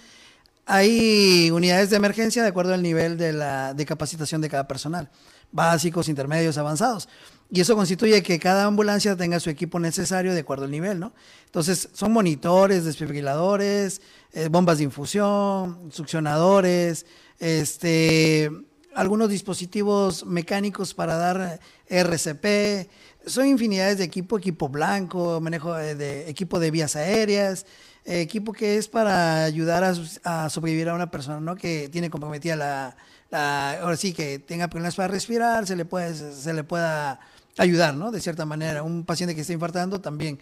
Hay 0.65 1.51
unidades 1.51 1.91
de 1.91 1.95
emergencia 1.95 2.41
de 2.41 2.49
acuerdo 2.49 2.73
al 2.73 2.81
nivel 2.81 3.17
de, 3.17 3.31
la, 3.31 3.75
de 3.75 3.85
capacitación 3.85 4.41
de 4.41 4.49
cada 4.49 4.67
personal, 4.67 5.11
básicos, 5.55 6.09
intermedios, 6.09 6.57
avanzados. 6.57 7.07
Y 7.49 7.61
eso 7.61 7.75
constituye 7.75 8.21
que 8.21 8.39
cada 8.39 8.65
ambulancia 8.65 9.15
tenga 9.15 9.39
su 9.39 9.49
equipo 9.49 9.79
necesario 9.79 10.33
de 10.33 10.41
acuerdo 10.41 10.65
al 10.65 10.71
nivel, 10.71 10.99
¿no? 10.99 11.13
Entonces, 11.45 11.89
son 11.93 12.11
monitores, 12.11 12.83
desfibriladores, 12.83 14.01
eh, 14.33 14.49
bombas 14.49 14.79
de 14.79 14.83
infusión, 14.83 15.89
succionadores, 15.91 17.05
este, 17.39 18.49
algunos 18.93 19.29
dispositivos 19.29 20.25
mecánicos 20.25 20.93
para 20.93 21.15
dar 21.15 21.59
RCP, 21.87 22.89
son 23.25 23.47
infinidades 23.47 23.99
de 23.99 24.03
equipo, 24.03 24.37
equipo 24.37 24.67
blanco, 24.69 25.39
manejo 25.39 25.73
de 25.73 26.29
equipo 26.29 26.59
de 26.59 26.71
vías 26.71 26.95
aéreas, 26.95 27.65
equipo 28.05 28.53
que 28.53 28.77
es 28.77 28.87
para 28.87 29.43
ayudar 29.45 29.83
a, 30.23 30.49
sobrevivir 30.49 30.89
a 30.89 30.93
una 30.93 31.09
persona, 31.09 31.39
¿no? 31.39 31.55
Que 31.55 31.89
tiene 31.89 32.09
comprometida 32.09 32.55
la, 32.55 32.95
ahora 33.31 33.97
sí, 33.97 34.13
que 34.13 34.39
tenga 34.39 34.67
problemas 34.67 34.95
para 34.95 35.07
respirar, 35.07 35.67
se 35.67 35.75
le 35.75 35.85
puede, 35.85 36.13
se 36.13 36.53
le 36.53 36.63
pueda 36.63 37.19
ayudar, 37.57 37.95
¿no? 37.95 38.11
De 38.11 38.21
cierta 38.21 38.45
manera, 38.45 38.83
un 38.83 39.03
paciente 39.05 39.35
que 39.35 39.41
está 39.41 39.53
infartando 39.53 40.01
también. 40.01 40.39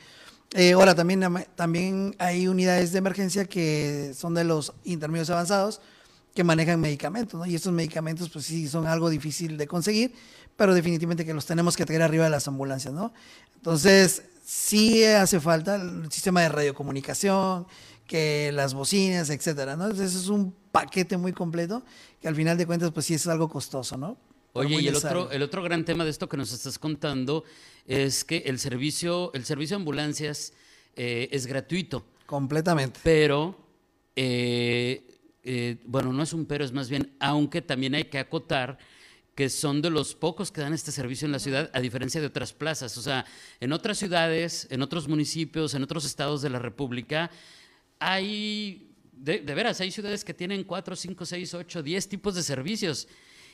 Eh, 0.54 0.74
ahora, 0.74 0.94
también, 0.94 1.24
también 1.56 2.16
hay 2.20 2.48
unidades 2.48 2.92
de 2.92 3.00
emergencia 3.00 3.46
que 3.46 4.14
son 4.16 4.34
de 4.34 4.44
los 4.44 4.74
intermedios 4.84 5.30
avanzados 5.30 5.82
que 6.36 6.44
manejan 6.44 6.80
medicamentos, 6.80 7.40
¿no? 7.40 7.46
Y 7.46 7.56
estos 7.56 7.74
medicamentos, 7.74 8.30
pues 8.30 8.46
sí, 8.46 8.68
son 8.68 8.88
algo 8.88 9.10
difícil 9.10 9.58
de 9.58 9.68
conseguir, 9.68 10.14
pero 10.56 10.74
definitivamente 10.74 11.26
que 11.26 11.34
los 11.34 11.46
tenemos 11.46 11.78
que 11.78 11.86
traer 11.86 12.02
arriba 12.02 12.26
de 12.26 12.32
las 12.32 12.48
ambulancias, 12.48 12.94
¿no? 12.94 13.14
Entonces, 13.56 14.24
sí 14.44 15.04
hace 15.04 15.40
falta 15.40 15.76
el 15.76 16.12
sistema 16.12 16.42
de 16.42 16.50
radiocomunicación, 16.50 17.68
que 18.08 18.52
las 18.52 18.74
bocinas, 18.74 19.30
etcétera, 19.30 19.76
¿no? 19.76 19.86
Entonces, 19.86 20.16
es 20.16 20.28
un 20.28 20.56
paquete 20.74 21.18
muy 21.18 21.34
completo 21.34 21.84
que 22.20 22.28
al 22.28 22.36
final 22.36 22.58
de 22.58 22.66
cuentas, 22.66 22.92
pues 22.92 23.06
sí 23.06 23.14
es 23.14 23.28
algo 23.28 23.48
costoso, 23.48 23.96
¿no? 23.96 24.18
Oye, 24.54 24.82
y 24.82 24.88
el 24.88 24.96
otro, 24.96 25.32
el 25.32 25.42
otro 25.42 25.64
gran 25.64 25.86
tema 25.86 26.04
de 26.04 26.10
esto 26.10 26.28
que 26.28 26.36
nos 26.36 26.52
estás 26.52 26.78
contando 26.78 27.44
es 27.88 28.24
que 28.24 28.38
el 28.46 28.60
servicio, 28.60 29.32
el 29.34 29.46
servicio 29.46 29.78
de 29.78 29.82
ambulancias 29.82 30.54
eh, 30.96 31.30
es 31.32 31.46
gratuito. 31.46 32.06
Completamente. 32.26 33.00
Pero, 33.04 33.56
eh, 34.16 35.08
eh, 35.44 35.78
bueno, 35.86 36.12
no 36.12 36.24
es 36.24 36.34
un 36.34 36.46
pero, 36.46 36.66
es 36.66 36.72
más 36.72 36.90
bien, 36.90 37.16
aunque 37.20 37.62
también 37.62 37.96
hay 37.96 38.06
que 38.06 38.20
acotar 38.20 38.78
que 39.36 39.50
son 39.50 39.82
de 39.82 39.90
los 39.90 40.14
pocos 40.16 40.52
que 40.52 40.62
dan 40.62 40.74
este 40.74 40.92
servicio 40.92 41.26
en 41.26 41.32
la 41.32 41.40
ciudad, 41.40 41.70
a 41.74 41.80
diferencia 41.80 42.22
de 42.22 42.28
otras 42.28 42.54
plazas. 42.54 42.98
O 42.98 43.02
sea, 43.02 43.26
en 43.60 43.74
otras 43.74 43.98
ciudades, 43.98 44.68
en 44.72 44.82
otros 44.82 45.08
municipios, 45.08 45.74
en 45.74 45.84
otros 45.84 46.06
estados 46.06 46.42
de 46.42 46.50
la 46.50 46.60
República, 46.60 47.32
hay, 48.00 48.93
de, 49.24 49.40
de 49.40 49.56
veras, 49.56 49.80
hay 49.80 49.90
ciudades 49.90 50.26
que 50.26 50.34
tienen 50.34 50.64
cuatro, 50.66 50.96
cinco, 50.96 51.26
seis, 51.26 51.54
ocho, 51.54 51.82
diez 51.82 52.10
tipos 52.10 52.36
de 52.36 52.44
servicios. 52.44 53.08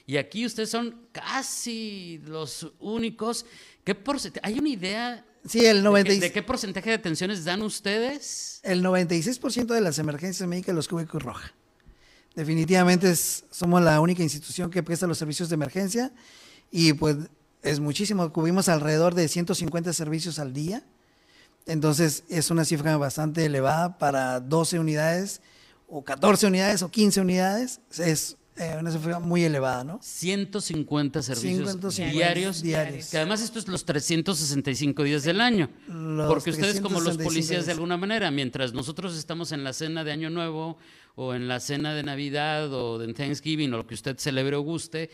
Y 0.07 0.17
aquí 0.17 0.43
ustedes 0.43 0.71
son 0.71 1.07
casi 1.11 2.19
los 2.25 2.71
únicos. 2.79 3.45
¿Qué 3.83 3.95
¿Hay 4.41 4.57
una 4.57 4.69
idea 4.69 5.25
Sí, 5.45 5.65
el 5.65 5.83
¿De, 5.83 6.31
qué, 6.31 6.43
porcentaje 6.43 6.89
de 6.89 6.95
atenciones 6.97 7.45
dan 7.45 7.61
ustedes? 7.61 8.59
El 8.63 8.83
96% 8.83 9.67
de 9.67 9.81
las 9.81 9.97
emergencias 9.99 10.49
médicas 10.49 10.75
los 10.75 10.88
cubre 10.88 11.05
Cruz 11.05 11.23
Roja. 11.23 11.53
Definitivamente 12.35 13.15
somos 13.15 13.81
la 13.81 14.01
única 14.01 14.21
institución 14.21 14.69
que 14.69 14.83
presta 14.83 15.07
los 15.07 15.17
servicios 15.17 15.49
de 15.49 15.55
emergencia 15.55 16.11
y 16.71 16.93
pues 16.93 17.17
es 17.61 17.79
muchísimo. 17.79 18.33
Cubrimos 18.33 18.67
alrededor 18.67 19.15
de 19.15 19.27
150 19.27 19.93
servicios 19.93 20.39
al 20.39 20.53
día. 20.53 20.83
Entonces 21.65 22.23
es 22.29 22.51
una 22.51 22.65
cifra 22.65 22.97
bastante 22.97 23.45
elevada 23.45 23.97
para 23.97 24.39
12 24.39 24.79
unidades 24.79 25.41
o 25.89 26.03
14 26.03 26.48
unidades 26.48 26.81
o 26.84 26.89
15 26.89 27.22
unidades. 27.22 27.81
Es 27.98 28.38
eh, 28.60 28.75
una 28.77 28.91
cifra 28.91 29.19
muy 29.19 29.43
elevada, 29.43 29.86
¿no? 29.86 30.00
150 30.01 31.24
servicios 31.24 31.96
diarios, 31.96 32.62
Que 33.10 33.17
además 33.17 33.41
esto 33.41 33.58
es 33.58 33.67
los 33.69 33.86
365 33.86 35.03
días 35.03 35.24
del 35.24 35.39
año. 35.39 35.69
porque 36.27 36.50
ustedes 36.50 36.81
como 36.81 37.00
los 37.00 37.17
policías 37.17 37.65
de 37.65 37.72
alguna 37.72 37.96
manera, 37.96 38.31
mientras 38.31 38.74
nosotros 38.74 39.17
estamos 39.17 39.53
en 39.53 39.63
la 39.63 39.72
cena 39.72 40.03
de 40.03 40.12
Año 40.12 40.29
Nuevo 40.29 40.77
o 41.15 41.34
en 41.34 41.48
la 41.48 41.62
cena 41.62 41.93
de 41.93 42.03
Navidad 42.03 42.74
o 42.74 43.00
de 43.00 43.13
Thanksgiving 43.13 43.74
o 43.74 43.77
lo 43.77 43.88
que 43.88 43.93
usted 43.93 44.17
celebre 44.17 44.58
o 44.58 44.62
guste, 44.62 45.10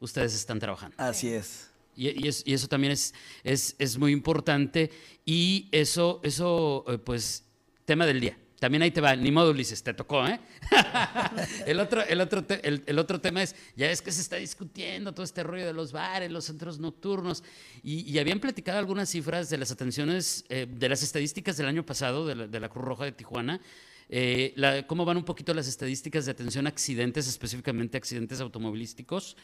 ustedes 0.00 0.34
están 0.34 0.58
trabajando. 0.58 0.96
Así 0.98 1.28
es. 1.28 1.70
Y, 1.96 2.28
eso 2.28 2.68
también 2.68 2.92
es, 2.92 3.14
es, 3.42 3.74
es, 3.78 3.98
muy 3.98 4.12
importante 4.12 4.90
y 5.24 5.68
eso, 5.72 6.20
eso 6.22 6.84
pues, 7.04 7.44
tema 7.84 8.06
del 8.06 8.20
día. 8.20 8.38
También 8.58 8.82
ahí 8.82 8.90
te 8.90 9.00
va, 9.00 9.14
ni 9.14 9.30
modo 9.30 9.50
Ulises, 9.50 9.82
te 9.82 9.94
tocó, 9.94 10.26
¿eh? 10.26 10.40
el, 11.66 11.78
otro, 11.78 12.02
el, 12.02 12.20
otro 12.20 12.44
el, 12.62 12.98
otro 12.98 13.20
tema 13.20 13.42
es, 13.42 13.54
ya 13.76 13.90
es 13.90 14.02
que 14.02 14.10
se 14.10 14.20
está 14.20 14.36
discutiendo 14.36 15.12
todo 15.12 15.24
este 15.24 15.44
rollo 15.44 15.64
de 15.64 15.72
los 15.72 15.92
bares, 15.92 16.30
los 16.30 16.46
centros 16.46 16.80
nocturnos, 16.80 17.44
y, 17.84 18.18
habían 18.18 18.40
platicado 18.40 18.78
algunas 18.78 19.08
cifras 19.10 19.48
de 19.48 19.58
las 19.58 19.70
atenciones, 19.70 20.44
eh, 20.48 20.66
de 20.68 20.88
las 20.88 21.04
estadísticas 21.04 21.56
del 21.56 21.66
año 21.66 21.86
pasado 21.86 22.26
de 22.26 22.60
la, 22.60 22.68
Cruz 22.68 22.84
Roja 22.84 23.04
de 23.04 23.12
Tijuana, 23.12 23.60
eh, 24.08 24.54
cómo 24.88 25.04
van 25.04 25.18
un 25.18 25.24
poquito 25.24 25.54
las 25.54 25.68
estadísticas 25.68 26.24
de 26.24 26.32
atención 26.32 26.66
a 26.66 26.70
accidentes, 26.70 27.28
específicamente 27.28 27.96
accidentes 27.96 28.40
automovilísticos, 28.40 29.36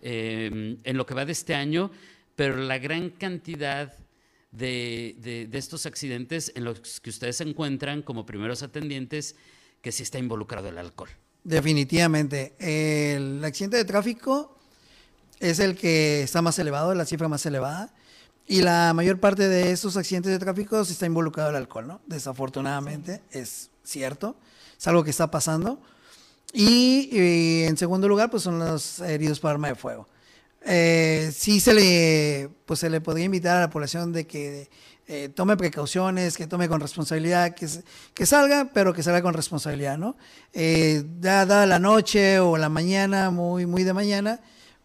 eh, 0.00 0.78
en 0.82 0.96
lo 0.96 1.04
que 1.04 1.12
va 1.12 1.26
de 1.26 1.32
este 1.32 1.54
año, 1.54 1.90
pero 2.34 2.56
la 2.56 2.78
gran 2.78 3.10
cantidad 3.10 3.94
de, 4.52 5.48
estos 5.52 5.86
accidentes 5.86 6.52
en 6.54 6.64
los 6.64 7.00
que 7.00 7.10
ustedes 7.10 7.36
se 7.36 7.44
encuentran 7.44 8.02
como 8.02 8.26
primeros 8.26 8.62
atendientes 8.62 9.34
que 9.80 9.90
sí 9.90 10.02
está 10.02 10.18
involucrado 10.18 10.68
el 10.68 10.78
alcohol. 10.78 11.08
Definitivamente. 11.42 12.54
El 12.58 13.44
accidente 13.44 13.78
de 13.78 13.84
tráfico 13.84 14.56
es 15.40 15.58
el 15.58 15.76
que 15.76 16.22
está 16.22 16.40
más 16.42 16.58
elevado, 16.58 16.94
la 16.94 17.04
cifra 17.04 17.28
más 17.28 17.44
elevada. 17.46 17.92
Y 18.46 18.62
la 18.62 18.92
mayor 18.92 19.18
parte 19.18 19.48
de 19.48 19.72
esos 19.72 19.96
accidentes 19.96 20.30
de 20.30 20.38
tráfico 20.38 20.84
sí 20.84 20.92
está 20.92 21.06
involucrado 21.06 21.50
el 21.50 21.56
alcohol, 21.56 21.86
¿no? 21.86 22.00
Desafortunadamente, 22.06 23.22
es 23.30 23.70
cierto. 23.82 24.36
Es 24.78 24.86
algo 24.86 25.02
que 25.04 25.10
está 25.10 25.30
pasando. 25.30 25.80
Y, 26.52 27.08
y, 27.12 27.62
en 27.62 27.76
segundo 27.76 28.08
lugar, 28.08 28.30
pues 28.30 28.42
son 28.42 28.58
los 28.58 29.00
heridos 29.00 29.40
por 29.40 29.52
arma 29.52 29.68
de 29.68 29.74
fuego 29.74 30.06
eh, 30.66 31.30
sí 31.34 31.60
se 31.60 31.74
le, 31.74 32.50
pues 32.66 32.80
se 32.80 32.90
le 32.90 33.00
podría 33.00 33.24
invitar 33.24 33.56
a 33.56 33.60
la 33.60 33.70
población 33.70 34.12
de 34.12 34.26
que 34.26 34.68
eh, 35.08 35.28
tome 35.28 35.56
precauciones, 35.56 36.36
que 36.36 36.46
tome 36.46 36.68
con 36.68 36.80
responsabilidad, 36.80 37.54
que, 37.54 37.68
que 38.14 38.24
salga, 38.24 38.70
pero 38.72 38.94
que 38.94 39.02
salga 39.02 39.20
con 39.20 39.34
responsabilidad, 39.34 39.98
¿no? 39.98 40.16
Eh, 40.52 41.02
dada 41.18 41.66
la 41.66 41.78
noche 41.78 42.38
o 42.38 42.56
la 42.56 42.68
mañana, 42.68 43.30
muy, 43.30 43.66
muy 43.66 43.82
de 43.82 43.92
mañana, 43.92 44.40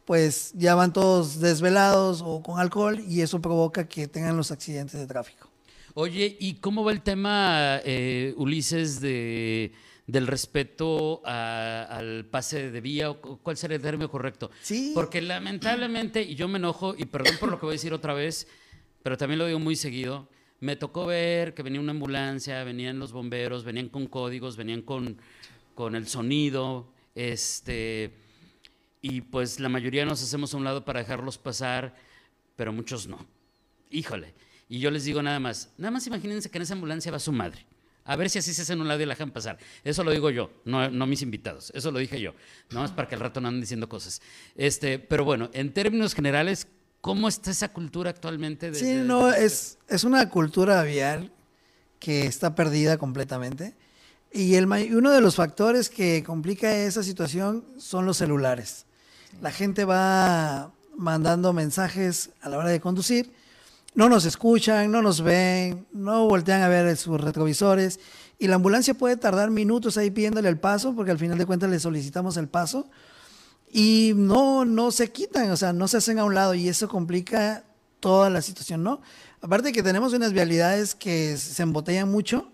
pues 0.06 0.52
ya 0.56 0.74
van 0.74 0.92
todos 0.92 1.40
desvelados 1.40 2.24
o 2.26 2.42
con 2.42 2.60
alcohol 2.60 3.00
y 3.08 3.22
eso 3.22 3.40
provoca 3.42 3.88
que 3.88 4.08
tengan 4.08 4.36
los 4.36 4.52
accidentes 4.52 5.00
de 5.00 5.06
tráfico. 5.06 5.50
Oye, 5.94 6.36
¿y 6.40 6.56
cómo 6.56 6.84
va 6.84 6.92
el 6.92 7.02
tema, 7.02 7.80
eh, 7.84 8.34
Ulises, 8.38 9.00
de 9.00 9.72
del 10.08 10.26
respeto 10.26 11.22
al 11.26 12.26
pase 12.26 12.72
de 12.72 12.82
vía, 12.82 13.12
o 13.12 13.20
cuál 13.20 13.58
sería 13.58 13.76
el 13.76 13.84
término 13.84 14.10
correcto. 14.10 14.50
Sí. 14.62 14.94
Porque 14.96 15.22
lamentablemente, 15.22 16.22
y 16.22 16.36
yo 16.36 16.48
me 16.48 16.58
enojo, 16.58 16.96
y 16.98 17.06
perdón 17.06 17.36
por 17.40 17.52
lo 17.52 17.60
que 17.60 17.66
voy 17.66 17.74
a 17.74 17.80
decir 17.80 17.94
otra 17.94 18.14
vez, 18.14 18.48
pero 19.04 19.18
también 19.18 19.40
lo 19.40 19.46
digo 19.46 19.60
muy 19.60 19.76
seguido, 19.76 20.30
me 20.62 20.78
tocó 20.78 21.06
ver 21.06 21.54
que 21.54 21.62
venía 21.62 21.82
una 21.82 21.92
ambulancia, 21.92 22.64
venían 22.64 22.98
los 22.98 23.12
bomberos, 23.12 23.66
venían 23.66 23.90
con 23.90 24.08
códigos, 24.08 24.56
venían 24.56 24.82
con, 24.82 25.18
con 25.76 25.94
el 25.94 26.08
sonido, 26.08 26.88
este, 27.14 28.14
y 29.02 29.22
pues 29.22 29.60
la 29.60 29.70
mayoría 29.70 30.06
nos 30.06 30.24
hacemos 30.24 30.54
a 30.54 30.58
un 30.58 30.64
lado 30.64 30.86
para 30.86 31.02
dejarlos 31.02 31.38
pasar, 31.38 31.96
pero 32.56 32.72
muchos 32.72 33.08
no. 33.08 33.28
Híjole. 33.92 34.34
Y 34.70 34.80
yo 34.80 34.90
les 34.90 35.04
digo 35.04 35.22
nada 35.22 35.40
más, 35.40 35.74
nada 35.78 35.92
más 35.92 36.08
imagínense 36.08 36.50
que 36.50 36.58
en 36.58 36.62
esa 36.62 36.74
ambulancia 36.74 37.12
va 37.12 37.20
su 37.20 37.32
madre 37.32 37.66
a 38.08 38.16
ver 38.16 38.30
si 38.30 38.40
así 38.40 38.54
se 38.54 38.62
hacen 38.62 38.80
un 38.80 38.88
lado 38.88 39.02
y 39.02 39.06
la 39.06 39.14
dejan 39.14 39.32
pasar. 39.32 39.58
Eso 39.84 40.04
lo 40.04 40.12
digo 40.12 40.30
yo, 40.30 40.50
no, 40.64 40.90
no 40.90 41.06
mis 41.06 41.22
invitados. 41.22 41.72
Eso 41.76 41.92
lo 41.92 42.00
dije 42.00 42.20
yo. 42.20 42.34
No 42.72 42.84
es 42.86 42.92
para 42.92 43.08
que 43.08 43.16
al 43.16 43.22
rato 43.22 43.42
no 43.42 43.50
anden 43.50 43.62
diciendo 43.62 43.90
cosas. 43.90 44.22
Este, 44.56 44.98
pero 44.98 45.26
bueno, 45.26 45.50
en 45.54 45.74
términos 45.74 46.16
generales, 46.16 46.68
¿cómo 47.02 47.28
está 47.28 47.52
esa 47.52 47.68
cultura 47.68 48.10
actualmente? 48.10 48.74
sí, 48.74 48.94
no, 49.04 49.30
es, 49.32 49.78
es 49.90 50.06
una 50.06 50.30
cultura 50.30 50.82
vial 50.84 51.32
que 52.00 52.26
está 52.26 52.56
perdida 52.56 52.98
completamente. 52.98 53.76
Y 54.32 54.56
el, 54.56 54.66
uno 54.66 55.12
de 55.12 55.20
los 55.20 55.36
factores 55.36 55.90
que 55.90 56.24
complica 56.24 56.74
esa 56.74 57.04
situación 57.04 57.66
son 57.78 58.06
los 58.06 58.18
celulares. 58.18 58.86
La 59.42 59.52
gente 59.52 59.84
va 59.84 60.72
mandando 60.96 61.52
mensajes 61.52 62.30
a 62.42 62.48
la 62.48 62.58
hora 62.58 62.70
de 62.70 62.80
conducir 62.80 63.32
no 63.98 64.10
nos 64.10 64.26
escuchan, 64.26 64.92
no 64.92 65.02
nos 65.02 65.22
ven, 65.22 65.88
no 65.92 66.28
voltean 66.28 66.62
a 66.62 66.68
ver 66.68 66.96
sus 66.98 67.20
retrovisores. 67.20 68.00
Y 68.38 68.48
la 68.48 68.54
ambulancia 68.54 68.94
puede 68.94 69.18
tardar 69.18 69.50
minutos 69.50 69.98
ahí 69.98 70.12
pidiéndole 70.12 70.50
el 70.50 70.60
paso 70.60 70.94
porque 70.96 71.10
al 71.10 71.18
final 71.18 71.40
de 71.40 71.48
cuentas 71.48 71.68
le 71.72 71.80
solicitamos 71.80 72.38
el 72.38 72.48
paso. 72.48 72.88
Y 73.74 74.14
no, 74.16 74.66
no 74.66 74.92
se 74.92 75.12
quitan, 75.12 75.50
o 75.50 75.58
sea, 75.58 75.74
no 75.74 75.88
se 75.88 75.98
hacen 75.98 76.20
a 76.20 76.26
un 76.26 76.36
lado 76.36 76.54
y 76.54 76.70
eso 76.70 76.88
complica 76.88 77.64
toda 78.00 78.30
la 78.30 78.44
situación, 78.44 78.84
¿no? 78.84 79.02
Aparte 79.42 79.74
que 79.74 79.82
tenemos 79.82 80.14
unas 80.14 80.32
vialidades 80.32 80.94
que 80.94 81.36
se 81.36 81.64
embotellan 81.64 82.08
mucho 82.08 82.52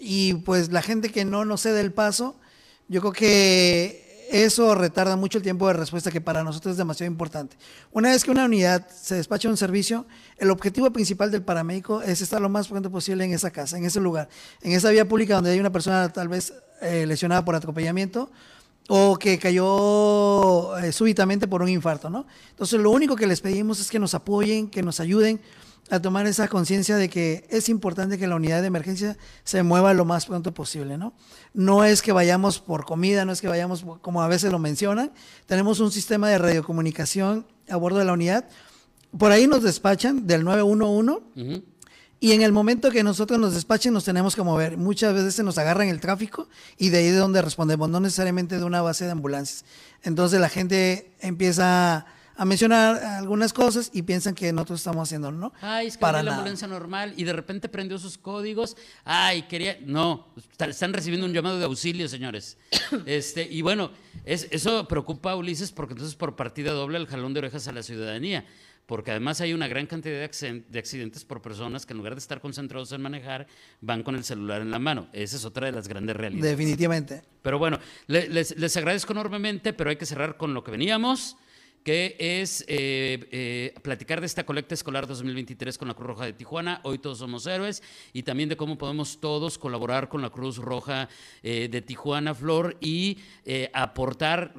y 0.00 0.34
pues 0.34 0.72
la 0.72 0.80
gente 0.80 1.10
que 1.10 1.26
no 1.26 1.44
nos 1.44 1.60
cede 1.60 1.82
el 1.82 1.92
paso, 1.92 2.34
yo 2.88 3.02
creo 3.02 3.12
que 3.12 4.07
eso 4.30 4.74
retarda 4.74 5.16
mucho 5.16 5.38
el 5.38 5.44
tiempo 5.44 5.66
de 5.68 5.74
respuesta 5.74 6.10
que 6.10 6.20
para 6.20 6.44
nosotros 6.44 6.72
es 6.72 6.78
demasiado 6.78 7.10
importante. 7.10 7.56
Una 7.92 8.10
vez 8.10 8.24
que 8.24 8.30
una 8.30 8.44
unidad 8.44 8.86
se 8.88 9.14
despacha 9.14 9.48
un 9.48 9.56
servicio, 9.56 10.06
el 10.36 10.50
objetivo 10.50 10.90
principal 10.92 11.30
del 11.30 11.42
paramédico 11.42 12.02
es 12.02 12.20
estar 12.20 12.40
lo 12.40 12.48
más 12.48 12.68
pronto 12.68 12.90
posible 12.90 13.24
en 13.24 13.32
esa 13.32 13.50
casa, 13.50 13.78
en 13.78 13.84
ese 13.84 14.00
lugar, 14.00 14.28
en 14.62 14.72
esa 14.72 14.90
vía 14.90 15.08
pública 15.08 15.36
donde 15.36 15.52
hay 15.52 15.60
una 15.60 15.72
persona 15.72 16.12
tal 16.12 16.28
vez 16.28 16.52
eh, 16.80 17.06
lesionada 17.06 17.44
por 17.44 17.54
atropellamiento 17.54 18.30
o 18.88 19.18
que 19.18 19.38
cayó 19.38 20.76
eh, 20.78 20.92
súbitamente 20.92 21.46
por 21.46 21.62
un 21.62 21.68
infarto, 21.68 22.10
¿no? 22.10 22.26
Entonces 22.50 22.80
lo 22.80 22.90
único 22.90 23.14
que 23.14 23.26
les 23.26 23.40
pedimos 23.40 23.80
es 23.80 23.90
que 23.90 23.98
nos 23.98 24.14
apoyen, 24.14 24.68
que 24.68 24.82
nos 24.82 24.98
ayuden 24.98 25.40
a 25.90 26.00
tomar 26.00 26.26
esa 26.26 26.48
conciencia 26.48 26.96
de 26.96 27.08
que 27.08 27.46
es 27.50 27.68
importante 27.68 28.18
que 28.18 28.26
la 28.26 28.36
unidad 28.36 28.60
de 28.62 28.66
emergencia 28.66 29.16
se 29.44 29.62
mueva 29.62 29.94
lo 29.94 30.04
más 30.04 30.26
pronto 30.26 30.52
posible, 30.52 30.98
¿no? 30.98 31.14
No 31.54 31.84
es 31.84 32.02
que 32.02 32.12
vayamos 32.12 32.60
por 32.60 32.84
comida, 32.84 33.24
no 33.24 33.32
es 33.32 33.40
que 33.40 33.48
vayamos 33.48 33.84
como 34.00 34.22
a 34.22 34.28
veces 34.28 34.50
lo 34.50 34.58
mencionan. 34.58 35.12
Tenemos 35.46 35.80
un 35.80 35.92
sistema 35.92 36.28
de 36.28 36.38
radiocomunicación 36.38 37.46
a 37.68 37.76
bordo 37.76 37.98
de 37.98 38.04
la 38.06 38.14
unidad 38.14 38.48
por 39.16 39.32
ahí 39.32 39.46
nos 39.46 39.62
despachan 39.62 40.26
del 40.26 40.44
911 40.44 41.22
Ujú. 41.36 41.62
Y 42.20 42.32
en 42.32 42.42
el 42.42 42.52
momento 42.52 42.90
que 42.90 43.02
nosotros 43.02 43.38
nos 43.38 43.54
despachen 43.54 43.92
nos 43.92 44.04
tenemos 44.04 44.34
que 44.34 44.42
mover. 44.42 44.76
Muchas 44.76 45.14
veces 45.14 45.34
se 45.34 45.42
nos 45.42 45.56
agarra 45.58 45.84
en 45.84 45.90
el 45.90 46.00
tráfico 46.00 46.48
y 46.76 46.88
de 46.90 46.98
ahí 46.98 47.10
de 47.10 47.16
donde 47.18 47.42
respondemos, 47.42 47.88
no 47.88 48.00
necesariamente 48.00 48.58
de 48.58 48.64
una 48.64 48.82
base 48.82 49.04
de 49.04 49.12
ambulancias. 49.12 49.64
Entonces 50.02 50.40
la 50.40 50.48
gente 50.48 51.12
empieza 51.20 52.06
a 52.40 52.44
mencionar 52.44 53.02
algunas 53.02 53.52
cosas 53.52 53.90
y 53.92 54.02
piensan 54.02 54.32
que 54.34 54.52
nosotros 54.52 54.78
estamos 54.78 55.08
haciendo, 55.08 55.32
¿no? 55.32 55.52
Ay, 55.60 55.88
es 55.88 55.96
que 55.96 56.00
Para 56.00 56.18
la 56.18 56.30
nada. 56.30 56.36
ambulancia 56.36 56.68
normal 56.68 57.12
y 57.16 57.24
de 57.24 57.32
repente 57.32 57.68
prendió 57.68 57.98
sus 57.98 58.16
códigos. 58.16 58.76
Ay, 59.04 59.42
quería. 59.48 59.76
No, 59.84 60.28
está- 60.36 60.66
están 60.66 60.92
recibiendo 60.92 61.26
un 61.26 61.32
llamado 61.32 61.58
de 61.58 61.64
auxilio, 61.64 62.08
señores. 62.08 62.56
Este, 63.06 63.42
y 63.42 63.60
bueno, 63.62 63.90
es, 64.24 64.46
eso 64.52 64.86
preocupa 64.88 65.32
a 65.32 65.36
Ulises 65.36 65.72
porque 65.72 65.94
entonces 65.94 66.14
por 66.14 66.36
partida 66.36 66.72
doble 66.72 66.98
el 66.98 67.06
jalón 67.08 67.34
de 67.34 67.40
orejas 67.40 67.66
a 67.68 67.72
la 67.72 67.82
ciudadanía. 67.82 68.46
Porque 68.88 69.10
además 69.10 69.42
hay 69.42 69.52
una 69.52 69.68
gran 69.68 69.84
cantidad 69.86 70.14
de, 70.18 70.78
accidentes 70.78 71.22
por 71.22 71.42
personas 71.42 71.84
que 71.84 71.92
en 71.92 71.98
lugar 71.98 72.14
de 72.14 72.20
estar 72.20 72.40
concentrados 72.40 72.90
en 72.92 73.02
manejar, 73.02 73.46
van 73.82 74.02
con 74.02 74.16
el 74.16 74.24
celular 74.24 74.62
en 74.62 74.70
la 74.70 74.78
mano. 74.78 75.08
Esa 75.12 75.36
es 75.36 75.44
otra 75.44 75.66
de 75.66 75.72
las 75.72 75.88
grandes 75.88 76.16
realidades. 76.16 76.50
Definitivamente. 76.56 77.20
Pero 77.42 77.58
bueno, 77.58 77.78
le- 78.06 78.30
les, 78.30 78.56
les 78.56 78.74
agradezco 78.78 79.12
enormemente, 79.12 79.74
pero 79.74 79.90
hay 79.90 79.96
que 79.96 80.06
cerrar 80.06 80.38
con 80.38 80.54
lo 80.54 80.64
que 80.64 80.70
veníamos, 80.70 81.36
que 81.88 82.16
es 82.18 82.66
eh, 82.68 83.26
eh, 83.32 83.74
platicar 83.80 84.20
de 84.20 84.26
esta 84.26 84.44
colecta 84.44 84.74
escolar 84.74 85.06
2023 85.06 85.78
con 85.78 85.88
la 85.88 85.94
Cruz 85.94 86.08
Roja 86.08 86.26
de 86.26 86.34
Tijuana. 86.34 86.82
Hoy 86.84 86.98
todos 86.98 87.16
somos 87.16 87.46
héroes 87.46 87.82
y 88.12 88.24
también 88.24 88.50
de 88.50 88.58
cómo 88.58 88.76
podemos 88.76 89.20
todos 89.20 89.56
colaborar 89.56 90.10
con 90.10 90.20
la 90.20 90.28
Cruz 90.28 90.58
Roja 90.58 91.08
eh, 91.42 91.66
de 91.70 91.80
Tijuana, 91.80 92.34
Flor, 92.34 92.76
y 92.82 93.16
aportar, 93.72 94.52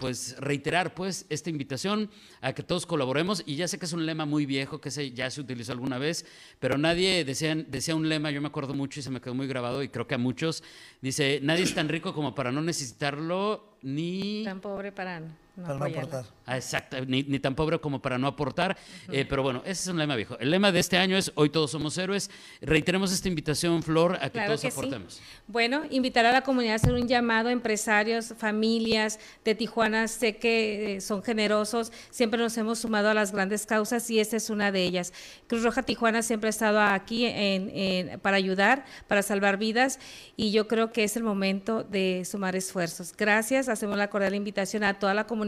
pues 0.00 0.34
reiterar 0.38 0.94
pues 0.94 1.26
esta 1.28 1.50
invitación 1.50 2.10
a 2.40 2.54
que 2.54 2.62
todos 2.62 2.86
colaboremos. 2.86 3.42
Y 3.44 3.56
ya 3.56 3.68
sé 3.68 3.78
que 3.78 3.84
es 3.84 3.92
un 3.92 4.06
lema 4.06 4.24
muy 4.24 4.46
viejo, 4.46 4.80
que 4.80 4.90
se, 4.90 5.12
ya 5.12 5.30
se 5.30 5.42
utilizó 5.42 5.72
alguna 5.72 5.98
vez, 5.98 6.24
pero 6.58 6.78
nadie 6.78 7.22
decía, 7.26 7.54
decía 7.54 7.94
un 7.94 8.08
lema, 8.08 8.30
yo 8.30 8.40
me 8.40 8.48
acuerdo 8.48 8.72
mucho 8.72 8.98
y 8.98 9.02
se 9.02 9.10
me 9.10 9.20
quedó 9.20 9.34
muy 9.34 9.46
grabado 9.46 9.82
y 9.82 9.90
creo 9.90 10.06
que 10.06 10.14
a 10.14 10.18
muchos, 10.18 10.64
dice, 11.02 11.38
nadie 11.42 11.64
es 11.64 11.74
tan 11.74 11.90
rico 11.90 12.14
como 12.14 12.34
para 12.34 12.50
no 12.50 12.62
necesitarlo 12.62 13.76
ni... 13.82 14.42
Tan 14.44 14.62
pobre 14.62 14.90
para 14.90 15.20
no 15.20 15.42
para 15.54 15.78
no 15.78 15.84
aportar. 15.84 16.24
Ah, 16.44 16.56
exacto, 16.56 16.96
ni, 17.06 17.22
ni 17.22 17.38
tan 17.38 17.54
pobre 17.54 17.78
como 17.78 18.00
para 18.02 18.18
no 18.18 18.26
aportar. 18.26 18.76
Eh, 19.10 19.24
pero 19.28 19.42
bueno, 19.42 19.60
ese 19.64 19.82
es 19.82 19.86
un 19.88 19.98
lema 19.98 20.16
viejo. 20.16 20.36
El 20.40 20.50
lema 20.50 20.72
de 20.72 20.80
este 20.80 20.96
año 20.98 21.16
es 21.16 21.30
Hoy 21.36 21.50
todos 21.50 21.70
somos 21.70 21.96
héroes. 21.98 22.30
Reiteremos 22.60 23.12
esta 23.12 23.28
invitación, 23.28 23.82
Flor, 23.82 24.16
a 24.16 24.22
que 24.24 24.30
Claro 24.32 24.48
todos 24.48 24.62
que 24.62 24.70
sí. 24.70 24.78
aportemos. 24.78 25.20
Bueno, 25.46 25.82
invitar 25.90 26.24
a 26.26 26.32
la 26.32 26.40
comunidad 26.42 26.72
a 26.72 26.76
hacer 26.76 26.94
un 26.94 27.06
llamado, 27.06 27.50
empresarios, 27.50 28.34
familias 28.38 29.20
de 29.44 29.54
Tijuana, 29.54 30.08
sé 30.08 30.36
que 30.38 30.96
eh, 30.96 31.00
son 31.00 31.22
generosos, 31.22 31.92
siempre 32.10 32.40
nos 32.40 32.56
hemos 32.56 32.78
sumado 32.78 33.10
a 33.10 33.14
las 33.14 33.30
grandes 33.32 33.66
causas 33.66 34.08
y 34.10 34.18
esta 34.20 34.36
es 34.36 34.50
una 34.50 34.72
de 34.72 34.82
ellas. 34.82 35.12
Cruz 35.46 35.62
Roja 35.62 35.82
Tijuana 35.82 36.22
siempre 36.22 36.48
ha 36.48 36.50
estado 36.50 36.80
aquí 36.80 37.26
en- 37.26 37.70
en- 37.70 38.20
para 38.20 38.36
ayudar, 38.36 38.84
para 39.06 39.22
salvar 39.22 39.58
vidas 39.58 39.98
y 40.36 40.50
yo 40.50 40.66
creo 40.66 40.92
que 40.92 41.04
es 41.04 41.16
el 41.16 41.22
momento 41.24 41.84
de 41.84 42.24
sumar 42.24 42.56
esfuerzos. 42.56 43.12
Gracias, 43.16 43.68
hacemos 43.68 43.96
la 43.98 44.08
cordial 44.10 44.34
invitación 44.34 44.82
a 44.84 44.98
toda 44.98 45.12
la 45.14 45.26
comunidad 45.26 45.41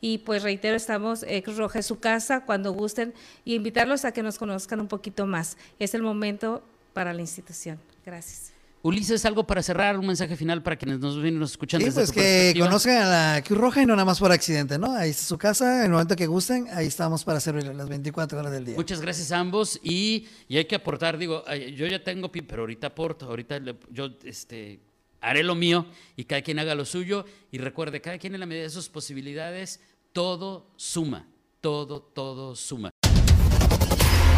y 0.00 0.18
pues 0.18 0.42
reitero, 0.42 0.76
estamos, 0.76 1.24
eh, 1.28 1.42
Cruz 1.42 1.56
Roja 1.56 1.78
es 1.78 1.86
su 1.86 1.98
casa 2.00 2.44
cuando 2.44 2.72
gusten 2.72 3.14
y 3.44 3.54
invitarlos 3.54 4.04
a 4.04 4.12
que 4.12 4.22
nos 4.22 4.38
conozcan 4.38 4.80
un 4.80 4.88
poquito 4.88 5.26
más. 5.26 5.56
Es 5.78 5.94
el 5.94 6.02
momento 6.02 6.62
para 6.92 7.12
la 7.12 7.20
institución. 7.20 7.78
Gracias. 8.04 8.52
Ulises, 8.82 9.24
algo 9.24 9.46
para 9.46 9.62
cerrar, 9.62 9.98
un 9.98 10.06
mensaje 10.06 10.36
final 10.36 10.62
para 10.62 10.76
quienes 10.76 10.98
nos 11.00 11.16
ven 11.16 11.36
y 11.36 11.38
nos 11.38 11.52
escuchan 11.52 11.80
Sí, 11.80 11.86
desde 11.86 12.00
pues 12.02 12.12
que 12.12 12.54
conozcan 12.58 12.98
a 13.02 13.06
la 13.34 13.42
Cruz 13.42 13.58
Roja 13.58 13.80
y 13.80 13.86
no 13.86 13.94
nada 13.96 14.04
más 14.04 14.18
por 14.18 14.30
accidente, 14.30 14.78
¿no? 14.78 14.92
Ahí 14.94 15.08
está 15.08 15.22
su 15.24 15.38
casa, 15.38 15.78
en 15.78 15.84
el 15.86 15.90
momento 15.92 16.14
que 16.16 16.26
gusten, 16.26 16.68
ahí 16.70 16.86
estamos 16.86 17.24
para 17.24 17.40
servirles 17.40 17.74
las 17.74 17.88
24 17.88 18.38
horas 18.38 18.52
del 18.52 18.66
día. 18.66 18.74
Muchas 18.76 19.00
gracias 19.00 19.32
a 19.32 19.38
ambos 19.38 19.80
y, 19.82 20.28
y 20.48 20.58
hay 20.58 20.66
que 20.66 20.74
aportar, 20.74 21.16
digo, 21.16 21.42
yo 21.74 21.86
ya 21.86 22.04
tengo, 22.04 22.30
pi- 22.30 22.42
pero 22.42 22.60
ahorita 22.64 22.88
aporto, 22.88 23.24
ahorita 23.24 23.58
le- 23.58 23.74
yo 23.90 24.10
este, 24.22 24.80
haré 25.24 25.42
lo 25.42 25.54
mío 25.54 25.86
y 26.16 26.24
cada 26.24 26.42
quien 26.42 26.58
haga 26.58 26.74
lo 26.74 26.84
suyo 26.84 27.24
y 27.50 27.58
recuerde, 27.58 28.00
cada 28.00 28.18
quien 28.18 28.34
en 28.34 28.40
la 28.40 28.46
medida 28.46 28.64
de 28.64 28.70
sus 28.70 28.88
posibilidades, 28.88 29.80
todo 30.12 30.70
suma, 30.76 31.28
todo, 31.60 32.00
todo 32.00 32.54
suma. 32.54 32.90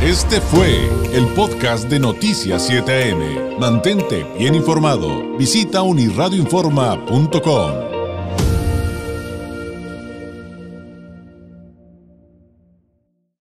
Este 0.03 0.40
fue 0.40 0.88
el 1.12 1.27
podcast 1.35 1.88
de 1.88 1.99
Noticias 1.99 2.70
7am. 2.70 3.59
Mantente 3.59 4.25
bien 4.38 4.55
informado. 4.55 5.37
Visita 5.38 5.83
unirradioinforma.com. 5.83 7.86